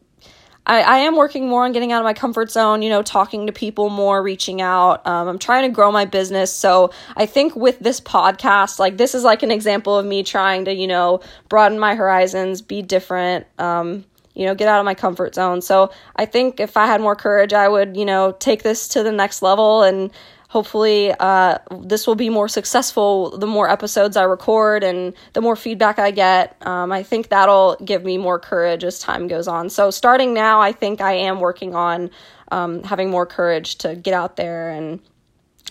I, 0.67 0.81
I 0.81 0.97
am 0.99 1.17
working 1.17 1.49
more 1.49 1.65
on 1.65 1.73
getting 1.73 1.93
out 1.93 2.01
of 2.01 2.05
my 2.05 2.13
comfort 2.13 2.51
zone, 2.51 2.83
you 2.83 2.91
know, 2.91 3.03
talking 3.03 3.47
to 3.47 3.53
people 3.53 3.89
more, 3.89 4.23
reaching 4.23 4.61
out. 4.61 5.07
Um, 5.07 5.29
I'm 5.29 5.39
trying 5.39 5.63
to 5.63 5.75
grow 5.75 5.93
my 5.93 6.05
business. 6.05 6.53
So 6.53 6.91
I 7.17 7.27
think 7.27 7.55
with 7.55 7.79
this 7.79 8.01
podcast, 8.01 8.79
like 8.79 8.97
this 8.97 9.15
is 9.15 9.23
like 9.23 9.43
an 9.43 9.53
example 9.53 9.97
of 9.97 10.05
me 10.05 10.25
trying 10.25 10.65
to, 10.65 10.75
you 10.75 10.89
know, 10.89 11.21
broaden 11.49 11.79
my 11.79 11.95
horizons, 11.95 12.63
be 12.63 12.83
different, 12.83 13.47
um, 13.59 14.05
you 14.35 14.45
know, 14.45 14.55
get 14.55 14.69
out 14.69 14.81
of 14.81 14.85
my 14.85 14.95
comfort 14.95 15.35
zone. 15.35 15.63
So 15.63 15.91
I 16.17 16.27
think 16.27 16.59
if 16.59 16.77
I 16.77 16.87
had 16.87 17.01
more 17.01 17.17
courage, 17.17 17.53
I 17.53 17.69
would, 17.69 17.97
you 17.97 18.05
know, 18.05 18.33
take 18.33 18.63
this 18.65 18.89
to 18.89 19.03
the 19.03 19.13
next 19.13 19.43
level 19.43 19.83
and 19.83 20.11
hopefully 20.49 21.13
uh, 21.19 21.59
this 21.81 22.07
will 22.07 22.15
be 22.15 22.29
more 22.29 22.49
successful 22.49 23.37
the 23.39 23.47
more 23.47 23.69
episodes 23.69 24.17
i 24.17 24.23
record 24.23 24.85
and 24.85 25.15
the 25.33 25.41
more 25.41 25.57
feedback 25.57 25.99
i 25.99 26.11
get. 26.11 26.57
Um, 26.67 26.93
i 26.93 27.03
think 27.03 27.29
that'll 27.29 27.77
give 27.85 28.05
me 28.05 28.19
more 28.19 28.39
courage 28.39 28.85
as 28.85 28.99
time 28.99 29.29
goes 29.29 29.49
on. 29.49 29.71
So 29.71 29.91
starting 29.91 30.35
now 30.35 30.61
i 30.61 30.73
think 30.73 31.01
i 31.01 31.13
am 31.13 31.41
working 31.41 31.75
on 31.75 32.11
um, 32.53 32.83
having 32.85 33.11
more 33.11 33.27
courage 33.27 33.77
to 33.79 33.97
get 33.97 34.15
out 34.15 34.37
there 34.37 34.71
and 34.71 35.01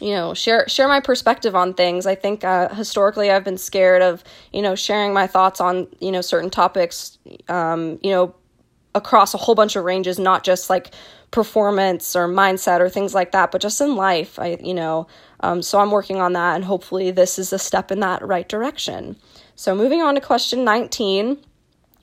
you 0.01 0.12
know 0.12 0.34
share 0.34 0.67
share 0.67 0.88
my 0.88 1.00
perspective 1.00 1.55
on 1.55 1.74
things. 1.74 2.05
I 2.05 2.15
think 2.15 2.44
uh, 2.44 2.74
historically 2.74 3.32
i've 3.32 3.44
been 3.44 3.58
scared 3.58 4.01
of 4.01 4.24
you 4.51 4.62
know 4.62 4.75
sharing 4.75 5.13
my 5.13 5.27
thoughts 5.27 5.62
on 5.62 5.88
you 6.00 6.12
know 6.12 6.22
certain 6.22 6.50
topics 6.50 7.17
um, 7.48 8.00
you 8.03 8.12
know 8.12 8.36
across 8.95 9.33
a 9.33 9.37
whole 9.37 9.55
bunch 9.55 9.75
of 9.75 9.83
ranges 9.83 10.17
not 10.17 10.43
just 10.43 10.69
like 10.69 10.93
performance 11.31 12.15
or 12.15 12.27
mindset 12.27 12.79
or 12.79 12.89
things 12.89 13.13
like 13.13 13.31
that, 13.33 13.51
but 13.51 13.61
just 13.61 13.81
in 13.81 13.95
life, 13.95 14.39
I, 14.39 14.57
you 14.61 14.73
know, 14.73 15.07
um, 15.41 15.61
so 15.61 15.79
I'm 15.79 15.91
working 15.91 16.19
on 16.19 16.33
that 16.33 16.55
and 16.55 16.65
hopefully 16.65 17.11
this 17.11 17.37
is 17.37 17.53
a 17.53 17.59
step 17.59 17.91
in 17.91 17.99
that 17.99 18.25
right 18.25 18.47
direction. 18.47 19.17
So 19.55 19.75
moving 19.75 20.01
on 20.01 20.15
to 20.15 20.21
question 20.21 20.63
19, 20.63 21.37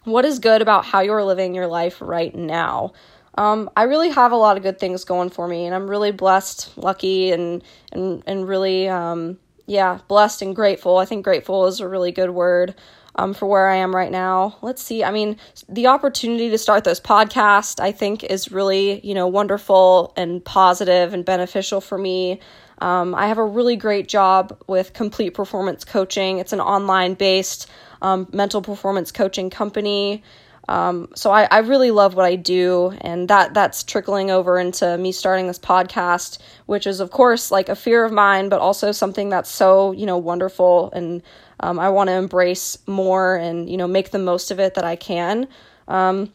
what 0.05 0.25
is 0.25 0.39
good 0.39 0.63
about 0.63 0.85
how 0.85 1.01
you're 1.01 1.25
living 1.25 1.55
your 1.55 1.67
life 1.67 2.01
right 2.01 2.35
now? 2.35 2.93
Um, 3.37 3.71
I 3.77 3.85
really 3.85 4.11
have 4.11 4.33
a 4.33 4.37
lot 4.37 4.57
of 4.57 4.63
good 4.63 4.79
things 4.79 5.05
going 5.05 5.31
for 5.31 5.49
me, 5.49 5.65
and 5.65 5.75
I'm 5.75 5.89
really 5.89 6.13
blessed, 6.13 6.77
lucky, 6.77 7.31
and 7.31 7.63
and 7.91 8.23
and 8.27 8.47
really, 8.47 8.89
um, 8.89 9.39
yeah, 9.67 10.01
blessed 10.07 10.43
and 10.43 10.55
grateful. 10.55 10.99
I 10.99 11.07
think 11.07 11.25
grateful 11.25 11.67
is 11.67 11.81
a 11.81 11.89
really 11.89 12.13
good 12.13 12.31
word 12.31 12.75
um, 13.17 13.35
for 13.35 13.47
where 13.47 13.69
I 13.69 13.77
am 13.77 13.95
right 13.95 14.11
now. 14.11 14.57
Let's 14.63 14.83
see. 14.83 15.05
I 15.05 15.11
mean, 15.11 15.37
the 15.69 15.89
opportunity 15.89 16.51
to 16.51 16.59
start 16.59 16.85
this 16.85 17.01
podcast, 17.01 17.81
I 17.81 17.93
think, 17.93 18.25
is 18.25 18.51
really, 18.51 19.01
you 19.07 19.15
know, 19.15 19.27
wonderful 19.27 20.13
and 20.17 20.45
positive 20.45 21.15
and 21.15 21.25
beneficial 21.25 21.81
for 21.81 21.99
me. 21.99 22.41
Um, 22.79 23.15
I 23.15 23.29
have 23.29 23.39
a 23.39 23.45
really 23.45 23.77
great 23.77 24.09
job 24.09 24.59
with 24.67 24.93
Complete 24.93 25.35
Performance 25.35 25.85
Coaching. 25.85 26.39
It's 26.39 26.53
an 26.53 26.61
online 26.61 27.15
based 27.15 27.69
um, 28.01 28.27
mental 28.33 28.61
performance 28.61 29.13
coaching 29.13 29.51
company. 29.51 30.23
Um, 30.69 31.09
so 31.15 31.31
I, 31.31 31.49
I 31.51 31.59
really 31.59 31.91
love 31.91 32.15
what 32.15 32.25
I 32.25 32.37
do, 32.37 32.97
and 33.01 33.29
that 33.29 33.53
that's 33.53 33.83
trickling 33.83 34.31
over 34.31 34.59
into 34.59 34.97
me 34.97 35.13
starting 35.13 35.47
this 35.49 35.59
podcast, 35.59 36.39
which 36.67 36.87
is 36.87 37.01
of 37.01 37.11
course 37.11 37.51
like 37.51 37.69
a 37.69 37.75
fear 37.77 38.05
of 38.05 38.13
mine, 38.13 38.49
but 38.49 38.61
also 38.61 38.93
something 38.93 39.29
that's 39.29 39.51
so 39.51 39.93
you 39.93 40.07
know 40.07 40.19
wonderful, 40.19 40.91
and 40.93 41.23
um, 41.63 41.79
I 41.79 41.89
want 41.91 42.09
to 42.09 42.15
embrace 42.15 42.77
more 42.87 43.37
and 43.37 43.71
you 43.71 43.77
know 43.77 43.87
make 43.87 44.11
the 44.11 44.19
most 44.19 44.51
of 44.51 44.59
it 44.61 44.75
that 44.75 44.85
I 44.85 44.97
can. 44.97 45.49
Um, 45.89 46.33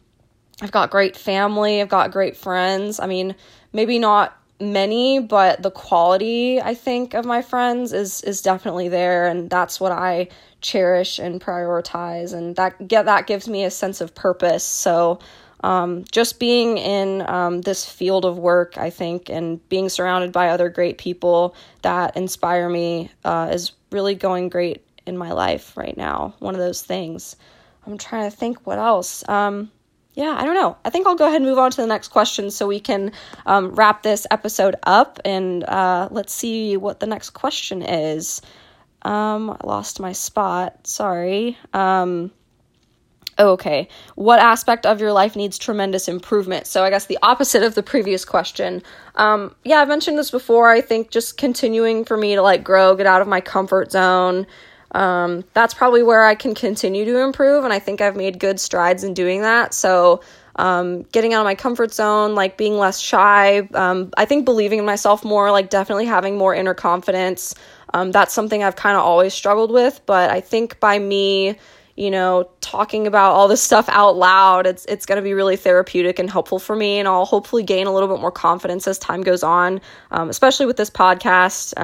I've 0.60 0.72
got 0.72 0.90
great 0.90 1.16
family, 1.16 1.80
I've 1.80 1.88
got 1.88 2.10
great 2.10 2.36
friends. 2.36 2.98
I 2.98 3.06
mean, 3.06 3.36
maybe 3.72 3.98
not 3.98 4.36
many, 4.60 5.20
but 5.20 5.62
the 5.62 5.70
quality 5.70 6.60
I 6.60 6.74
think 6.74 7.14
of 7.14 7.24
my 7.24 7.42
friends 7.42 7.92
is 7.92 8.22
is 8.22 8.42
definitely 8.42 8.88
there, 8.88 9.26
and 9.26 9.48
that's 9.50 9.78
what 9.78 9.92
I 9.92 10.28
cherish 10.60 11.18
and 11.18 11.40
prioritize, 11.40 12.32
and 12.32 12.56
that 12.56 12.88
get 12.88 13.04
that 13.04 13.26
gives 13.26 13.48
me 13.48 13.64
a 13.64 13.70
sense 13.70 14.00
of 14.00 14.14
purpose. 14.14 14.64
So. 14.64 15.20
Um, 15.64 16.04
just 16.12 16.38
being 16.38 16.78
in 16.78 17.28
um, 17.28 17.62
this 17.62 17.84
field 17.84 18.24
of 18.24 18.38
work, 18.38 18.78
I 18.78 18.90
think, 18.90 19.28
and 19.28 19.68
being 19.68 19.88
surrounded 19.88 20.30
by 20.30 20.50
other 20.50 20.68
great 20.68 20.98
people 20.98 21.56
that 21.82 22.16
inspire 22.16 22.68
me 22.68 23.10
uh, 23.24 23.50
is 23.52 23.72
really 23.90 24.14
going 24.14 24.50
great 24.50 24.84
in 25.08 25.18
my 25.18 25.32
life 25.32 25.76
right 25.76 25.96
now. 25.96 26.34
One 26.38 26.54
of 26.54 26.60
those 26.60 26.82
things. 26.82 27.36
I'm 27.86 27.98
trying 27.98 28.30
to 28.30 28.36
think 28.36 28.66
what 28.66 28.78
else. 28.78 29.26
Um, 29.28 29.70
yeah, 30.14 30.36
I 30.36 30.44
don't 30.44 30.54
know. 30.54 30.76
I 30.84 30.90
think 30.90 31.06
I'll 31.06 31.14
go 31.14 31.26
ahead 31.26 31.36
and 31.36 31.44
move 31.44 31.58
on 31.58 31.70
to 31.70 31.80
the 31.80 31.86
next 31.86 32.08
question 32.08 32.50
so 32.50 32.66
we 32.66 32.80
can 32.80 33.12
um, 33.46 33.74
wrap 33.74 34.02
this 34.02 34.26
episode 34.30 34.74
up 34.82 35.20
and 35.24 35.62
uh, 35.62 36.08
let's 36.10 36.32
see 36.32 36.76
what 36.76 36.98
the 36.98 37.06
next 37.06 37.30
question 37.30 37.82
is. 37.82 38.42
Um, 39.02 39.50
I 39.50 39.58
lost 39.64 40.00
my 40.00 40.12
spot. 40.12 40.88
Sorry. 40.88 41.56
Um, 41.72 42.32
okay. 43.38 43.88
What 44.16 44.40
aspect 44.40 44.86
of 44.86 45.00
your 45.00 45.12
life 45.12 45.36
needs 45.36 45.56
tremendous 45.56 46.08
improvement? 46.08 46.66
So, 46.66 46.82
I 46.82 46.90
guess 46.90 47.06
the 47.06 47.18
opposite 47.22 47.62
of 47.62 47.76
the 47.76 47.82
previous 47.84 48.24
question. 48.24 48.82
Um, 49.14 49.54
yeah, 49.64 49.76
I've 49.76 49.88
mentioned 49.88 50.18
this 50.18 50.32
before. 50.32 50.68
I 50.68 50.80
think 50.80 51.10
just 51.10 51.38
continuing 51.38 52.04
for 52.04 52.16
me 52.16 52.34
to 52.34 52.42
like 52.42 52.64
grow, 52.64 52.96
get 52.96 53.06
out 53.06 53.22
of 53.22 53.28
my 53.28 53.40
comfort 53.40 53.92
zone, 53.92 54.48
um, 54.92 55.44
that's 55.54 55.74
probably 55.74 56.02
where 56.02 56.24
I 56.24 56.34
can 56.34 56.54
continue 56.54 57.04
to 57.04 57.18
improve. 57.20 57.64
And 57.64 57.72
I 57.72 57.78
think 57.78 58.00
I've 58.00 58.16
made 58.16 58.38
good 58.38 58.58
strides 58.58 59.04
in 59.04 59.14
doing 59.14 59.42
that. 59.42 59.74
So, 59.74 60.22
um, 60.56 61.02
getting 61.12 61.34
out 61.34 61.40
of 61.40 61.44
my 61.44 61.54
comfort 61.54 61.94
zone, 61.94 62.34
like 62.34 62.56
being 62.56 62.78
less 62.78 62.98
shy, 62.98 63.60
um, 63.74 64.10
I 64.16 64.24
think 64.24 64.44
believing 64.44 64.80
in 64.80 64.84
myself 64.84 65.24
more, 65.24 65.52
like 65.52 65.70
definitely 65.70 66.06
having 66.06 66.36
more 66.36 66.52
inner 66.52 66.74
confidence. 66.74 67.54
Um, 67.94 68.10
that's 68.10 68.34
something 68.34 68.62
I've 68.62 68.76
kind 68.76 68.96
of 68.96 69.04
always 69.04 69.32
struggled 69.34 69.70
with. 69.70 70.00
But 70.04 70.30
I 70.30 70.40
think 70.40 70.80
by 70.80 70.98
me, 70.98 71.56
you 71.96 72.10
know, 72.10 72.48
talking 72.60 73.06
about 73.06 73.32
all 73.32 73.48
this 73.48 73.62
stuff 73.62 73.88
out 73.88 74.16
loud, 74.16 74.66
it's 74.66 74.84
it's 74.86 75.06
going 75.06 75.16
to 75.16 75.22
be 75.22 75.34
really 75.34 75.56
therapeutic 75.56 76.18
and 76.18 76.30
helpful 76.30 76.58
for 76.58 76.76
me, 76.76 76.98
and 76.98 77.08
I'll 77.08 77.24
hopefully 77.24 77.64
gain 77.64 77.86
a 77.88 77.92
little 77.92 78.08
bit 78.08 78.20
more 78.20 78.30
confidence 78.30 78.86
as 78.86 78.98
time 78.98 79.22
goes 79.22 79.42
on, 79.42 79.80
um, 80.12 80.28
especially 80.28 80.66
with 80.66 80.76
this 80.76 80.90
podcast. 80.90 81.74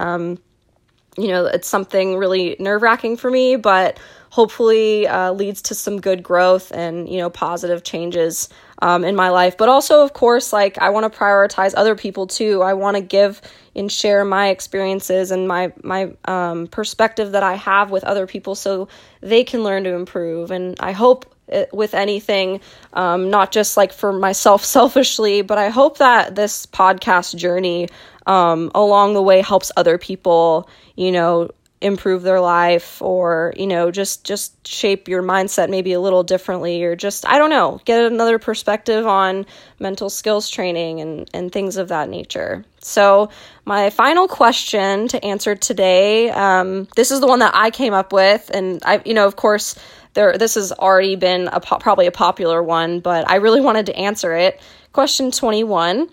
You 1.16 1.28
know, 1.28 1.46
it's 1.46 1.68
something 1.68 2.16
really 2.16 2.56
nerve 2.58 2.82
wracking 2.82 3.16
for 3.16 3.30
me, 3.30 3.56
but 3.56 3.98
hopefully 4.30 5.06
uh, 5.06 5.32
leads 5.32 5.62
to 5.62 5.74
some 5.76 6.00
good 6.00 6.22
growth 6.24 6.72
and, 6.72 7.08
you 7.08 7.18
know, 7.18 7.30
positive 7.30 7.84
changes 7.84 8.48
um, 8.82 9.04
in 9.04 9.14
my 9.14 9.28
life. 9.28 9.56
But 9.56 9.68
also, 9.68 10.02
of 10.02 10.12
course, 10.12 10.52
like 10.52 10.76
I 10.78 10.90
want 10.90 11.10
to 11.10 11.16
prioritize 11.16 11.72
other 11.76 11.94
people 11.94 12.26
too. 12.26 12.60
I 12.60 12.74
want 12.74 12.96
to 12.96 13.00
give 13.00 13.40
and 13.76 13.90
share 13.90 14.24
my 14.24 14.48
experiences 14.48 15.30
and 15.30 15.46
my, 15.46 15.72
my 15.84 16.12
um, 16.24 16.66
perspective 16.66 17.32
that 17.32 17.44
I 17.44 17.54
have 17.54 17.92
with 17.92 18.02
other 18.02 18.26
people 18.26 18.56
so 18.56 18.88
they 19.20 19.44
can 19.44 19.62
learn 19.62 19.84
to 19.84 19.94
improve. 19.94 20.50
And 20.50 20.74
I 20.80 20.90
hope 20.90 21.32
it, 21.46 21.72
with 21.72 21.94
anything, 21.94 22.60
um, 22.92 23.30
not 23.30 23.52
just 23.52 23.76
like 23.76 23.92
for 23.92 24.12
myself 24.12 24.64
selfishly, 24.76 25.42
but 25.42 25.58
I 25.58 25.68
hope 25.68 25.98
that 25.98 26.34
this 26.34 26.66
podcast 26.66 27.36
journey 27.36 27.88
um, 28.26 28.70
along 28.74 29.14
the 29.14 29.22
way 29.22 29.40
helps 29.40 29.70
other 29.76 29.98
people, 29.98 30.68
you 30.96 31.12
know, 31.12 31.50
improve 31.84 32.22
their 32.22 32.40
life 32.40 33.02
or 33.02 33.52
you 33.58 33.66
know 33.66 33.90
just 33.90 34.24
just 34.24 34.66
shape 34.66 35.06
your 35.06 35.22
mindset 35.22 35.68
maybe 35.68 35.92
a 35.92 36.00
little 36.00 36.22
differently 36.22 36.82
or 36.82 36.96
just 36.96 37.28
i 37.28 37.36
don't 37.36 37.50
know 37.50 37.78
get 37.84 38.10
another 38.10 38.38
perspective 38.38 39.06
on 39.06 39.44
mental 39.78 40.08
skills 40.08 40.48
training 40.48 41.02
and 41.02 41.28
and 41.34 41.52
things 41.52 41.76
of 41.76 41.88
that 41.88 42.08
nature. 42.08 42.64
So 42.78 43.28
my 43.66 43.90
final 43.90 44.28
question 44.28 45.08
to 45.08 45.22
answer 45.22 45.54
today 45.56 46.30
um, 46.30 46.88
this 46.96 47.10
is 47.10 47.20
the 47.20 47.26
one 47.26 47.40
that 47.40 47.54
i 47.54 47.70
came 47.70 47.92
up 47.92 48.14
with 48.14 48.50
and 48.54 48.80
i 48.86 49.02
you 49.04 49.12
know 49.12 49.26
of 49.26 49.36
course 49.36 49.74
there 50.14 50.38
this 50.38 50.54
has 50.54 50.72
already 50.72 51.16
been 51.16 51.48
a 51.48 51.60
po- 51.60 51.78
probably 51.78 52.06
a 52.06 52.12
popular 52.12 52.62
one 52.62 53.00
but 53.00 53.28
i 53.28 53.36
really 53.36 53.60
wanted 53.60 53.86
to 53.86 53.96
answer 53.96 54.32
it. 54.34 54.58
Question 54.94 55.32
21 55.32 56.08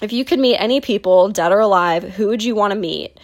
if 0.00 0.12
you 0.12 0.24
could 0.24 0.38
meet 0.38 0.56
any 0.56 0.80
people 0.80 1.28
dead 1.28 1.52
or 1.52 1.60
alive 1.60 2.02
who 2.02 2.28
would 2.28 2.42
you 2.42 2.54
want 2.54 2.72
to 2.72 2.78
meet? 2.78 3.18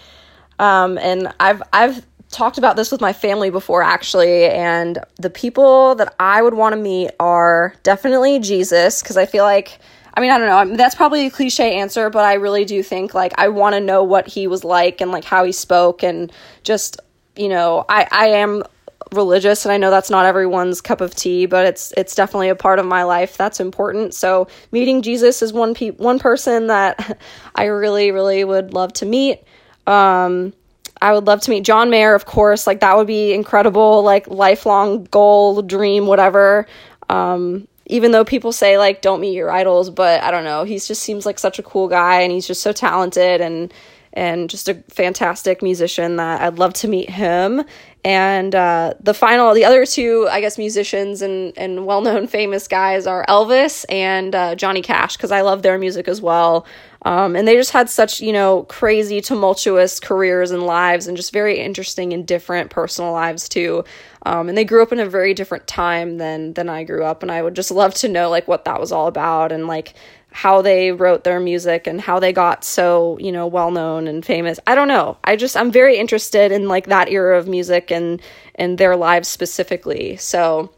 Um, 0.58 0.98
and 0.98 1.32
I've 1.38 1.62
I've 1.72 2.04
talked 2.30 2.58
about 2.58 2.76
this 2.76 2.92
with 2.92 3.00
my 3.00 3.12
family 3.12 3.50
before 3.50 3.82
actually 3.82 4.46
and 4.46 4.98
the 5.16 5.30
people 5.30 5.94
that 5.94 6.14
I 6.20 6.42
would 6.42 6.54
want 6.54 6.74
to 6.74 6.80
meet 6.80 7.10
are 7.18 7.74
definitely 7.82 8.38
Jesus 8.38 9.02
because 9.02 9.16
I 9.16 9.24
feel 9.24 9.44
like 9.44 9.78
I 10.12 10.20
mean 10.20 10.30
I 10.30 10.38
don't 10.38 10.46
know 10.46 10.64
mean, 10.64 10.76
that's 10.76 10.94
probably 10.94 11.26
a 11.26 11.30
cliche 11.30 11.78
answer 11.78 12.10
but 12.10 12.24
I 12.24 12.34
really 12.34 12.66
do 12.66 12.82
think 12.82 13.14
like 13.14 13.32
I 13.38 13.48
want 13.48 13.76
to 13.76 13.80
know 13.80 14.04
what 14.04 14.26
he 14.26 14.46
was 14.46 14.62
like 14.62 15.00
and 15.00 15.10
like 15.10 15.24
how 15.24 15.44
he 15.44 15.52
spoke 15.52 16.02
and 16.02 16.30
just 16.64 17.00
you 17.34 17.48
know 17.48 17.86
I 17.88 18.06
I 18.10 18.26
am 18.26 18.62
religious 19.12 19.64
and 19.64 19.72
I 19.72 19.78
know 19.78 19.90
that's 19.90 20.10
not 20.10 20.26
everyone's 20.26 20.80
cup 20.80 21.00
of 21.00 21.14
tea 21.14 21.46
but 21.46 21.66
it's 21.66 21.92
it's 21.96 22.14
definitely 22.14 22.48
a 22.50 22.54
part 22.54 22.78
of 22.78 22.86
my 22.86 23.04
life 23.04 23.36
that's 23.36 23.60
important 23.60 24.14
so 24.14 24.48
meeting 24.72 25.02
Jesus 25.02 25.40
is 25.42 25.52
one 25.52 25.74
pe- 25.74 25.90
one 25.90 26.18
person 26.18 26.66
that 26.66 27.18
I 27.54 27.64
really 27.64 28.10
really 28.10 28.44
would 28.44 28.74
love 28.74 28.92
to 28.94 29.06
meet 29.06 29.42
um, 29.86 30.52
I 31.00 31.12
would 31.12 31.26
love 31.26 31.40
to 31.42 31.50
meet 31.50 31.64
John 31.64 31.90
Mayer, 31.90 32.14
of 32.14 32.26
course. 32.26 32.66
Like 32.66 32.80
that 32.80 32.96
would 32.96 33.06
be 33.06 33.32
incredible, 33.32 34.02
like 34.02 34.28
lifelong 34.28 35.04
goal, 35.04 35.62
dream, 35.62 36.06
whatever. 36.06 36.66
Um, 37.08 37.66
even 37.86 38.12
though 38.12 38.24
people 38.24 38.52
say 38.52 38.76
like 38.76 39.00
don't 39.00 39.20
meet 39.20 39.34
your 39.34 39.50
idols, 39.50 39.90
but 39.90 40.22
I 40.22 40.30
don't 40.30 40.44
know. 40.44 40.64
He 40.64 40.78
just 40.78 41.02
seems 41.02 41.24
like 41.24 41.38
such 41.38 41.58
a 41.58 41.62
cool 41.62 41.88
guy, 41.88 42.20
and 42.20 42.30
he's 42.30 42.46
just 42.46 42.62
so 42.62 42.72
talented 42.72 43.40
and 43.40 43.72
and 44.12 44.50
just 44.50 44.68
a 44.68 44.74
fantastic 44.88 45.62
musician 45.62 46.16
that 46.16 46.40
I'd 46.42 46.58
love 46.58 46.74
to 46.74 46.88
meet 46.88 47.08
him. 47.08 47.62
And 48.04 48.54
uh, 48.54 48.94
the 49.00 49.12
final, 49.12 49.54
the 49.54 49.64
other 49.64 49.84
two, 49.84 50.28
I 50.30 50.40
guess, 50.40 50.56
musicians 50.56 51.20
and 51.20 51.52
and 51.58 51.84
well 51.84 52.00
known 52.00 52.26
famous 52.28 52.68
guys 52.68 53.06
are 53.06 53.24
Elvis 53.28 53.84
and 53.88 54.34
uh, 54.34 54.54
Johnny 54.54 54.82
Cash 54.82 55.16
because 55.16 55.32
I 55.32 55.40
love 55.40 55.62
their 55.62 55.78
music 55.78 56.06
as 56.06 56.22
well. 56.22 56.66
Um, 57.02 57.36
and 57.36 57.46
they 57.46 57.54
just 57.54 57.70
had 57.70 57.88
such, 57.88 58.20
you 58.20 58.32
know, 58.32 58.64
crazy, 58.64 59.20
tumultuous 59.20 60.00
careers 60.00 60.50
and 60.50 60.64
lives 60.64 61.06
and 61.06 61.16
just 61.16 61.32
very 61.32 61.58
interesting 61.58 62.12
and 62.12 62.26
different 62.26 62.70
personal 62.70 63.12
lives 63.12 63.48
too. 63.48 63.84
Um, 64.26 64.48
and 64.48 64.58
they 64.58 64.64
grew 64.64 64.82
up 64.82 64.92
in 64.92 64.98
a 64.98 65.08
very 65.08 65.32
different 65.32 65.66
time 65.66 66.18
than 66.18 66.54
than 66.54 66.68
I 66.68 66.84
grew 66.84 67.04
up. 67.04 67.22
And 67.22 67.30
I 67.32 67.42
would 67.42 67.54
just 67.54 67.70
love 67.70 67.94
to 67.94 68.08
know 68.08 68.30
like 68.30 68.46
what 68.48 68.64
that 68.64 68.80
was 68.80 68.92
all 68.92 69.06
about 69.06 69.52
and 69.52 69.66
like 69.66 69.94
how 70.30 70.62
they 70.62 70.92
wrote 70.92 71.24
their 71.24 71.40
music 71.40 71.86
and 71.86 72.00
how 72.00 72.20
they 72.20 72.32
got 72.32 72.64
so, 72.64 73.18
you 73.18 73.32
know, 73.32 73.46
well 73.46 73.70
known 73.70 74.06
and 74.06 74.24
famous. 74.24 74.60
I 74.66 74.74
don't 74.74 74.88
know. 74.88 75.16
I 75.24 75.36
just 75.36 75.56
I'm 75.56 75.72
very 75.72 75.96
interested 75.96 76.52
in 76.52 76.68
like 76.68 76.86
that 76.86 77.10
era 77.10 77.38
of 77.38 77.48
music 77.48 77.90
and 77.90 78.20
and 78.54 78.78
their 78.78 78.96
lives 78.96 79.28
specifically. 79.28 80.16
So 80.16 80.70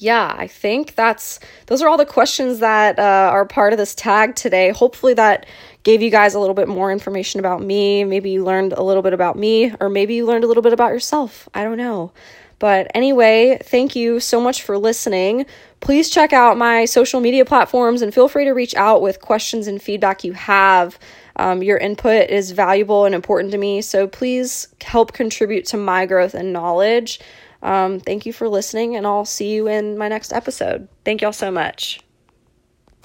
yeah, 0.00 0.32
I 0.38 0.46
think 0.46 0.94
that's 0.94 1.40
those 1.66 1.82
are 1.82 1.88
all 1.88 1.96
the 1.96 2.06
questions 2.06 2.60
that 2.60 2.98
uh, 2.98 3.30
are 3.32 3.44
part 3.44 3.72
of 3.72 3.78
this 3.78 3.94
tag 3.94 4.36
today. 4.36 4.70
Hopefully, 4.70 5.14
that 5.14 5.46
gave 5.82 6.02
you 6.02 6.10
guys 6.10 6.34
a 6.34 6.38
little 6.40 6.54
bit 6.54 6.68
more 6.68 6.92
information 6.92 7.40
about 7.40 7.60
me. 7.62 8.04
Maybe 8.04 8.30
you 8.30 8.44
learned 8.44 8.74
a 8.74 8.82
little 8.82 9.02
bit 9.02 9.12
about 9.12 9.36
me, 9.36 9.72
or 9.80 9.88
maybe 9.88 10.14
you 10.14 10.24
learned 10.24 10.44
a 10.44 10.46
little 10.46 10.62
bit 10.62 10.72
about 10.72 10.92
yourself. 10.92 11.48
I 11.52 11.64
don't 11.64 11.78
know. 11.78 12.12
But 12.58 12.90
anyway, 12.94 13.58
thank 13.62 13.94
you 13.94 14.20
so 14.20 14.40
much 14.40 14.62
for 14.62 14.76
listening. 14.78 15.46
Please 15.80 16.10
check 16.10 16.32
out 16.32 16.56
my 16.56 16.84
social 16.86 17.20
media 17.20 17.44
platforms 17.44 18.02
and 18.02 18.12
feel 18.12 18.28
free 18.28 18.44
to 18.44 18.52
reach 18.52 18.74
out 18.74 19.00
with 19.00 19.20
questions 19.20 19.68
and 19.68 19.80
feedback 19.80 20.24
you 20.24 20.32
have. 20.32 20.98
Um, 21.36 21.62
your 21.62 21.78
input 21.78 22.30
is 22.30 22.50
valuable 22.50 23.04
and 23.04 23.14
important 23.14 23.52
to 23.52 23.58
me, 23.58 23.80
so 23.80 24.08
please 24.08 24.68
help 24.82 25.12
contribute 25.12 25.66
to 25.66 25.76
my 25.76 26.04
growth 26.04 26.34
and 26.34 26.52
knowledge. 26.52 27.20
Um, 27.62 28.00
thank 28.00 28.26
you 28.26 28.32
for 28.32 28.48
listening, 28.48 28.96
and 28.96 29.06
I'll 29.06 29.24
see 29.24 29.52
you 29.52 29.68
in 29.68 29.96
my 29.96 30.08
next 30.08 30.32
episode. 30.32 30.88
Thank 31.04 31.22
y'all 31.22 31.32
so 31.32 31.50
much. 31.50 32.07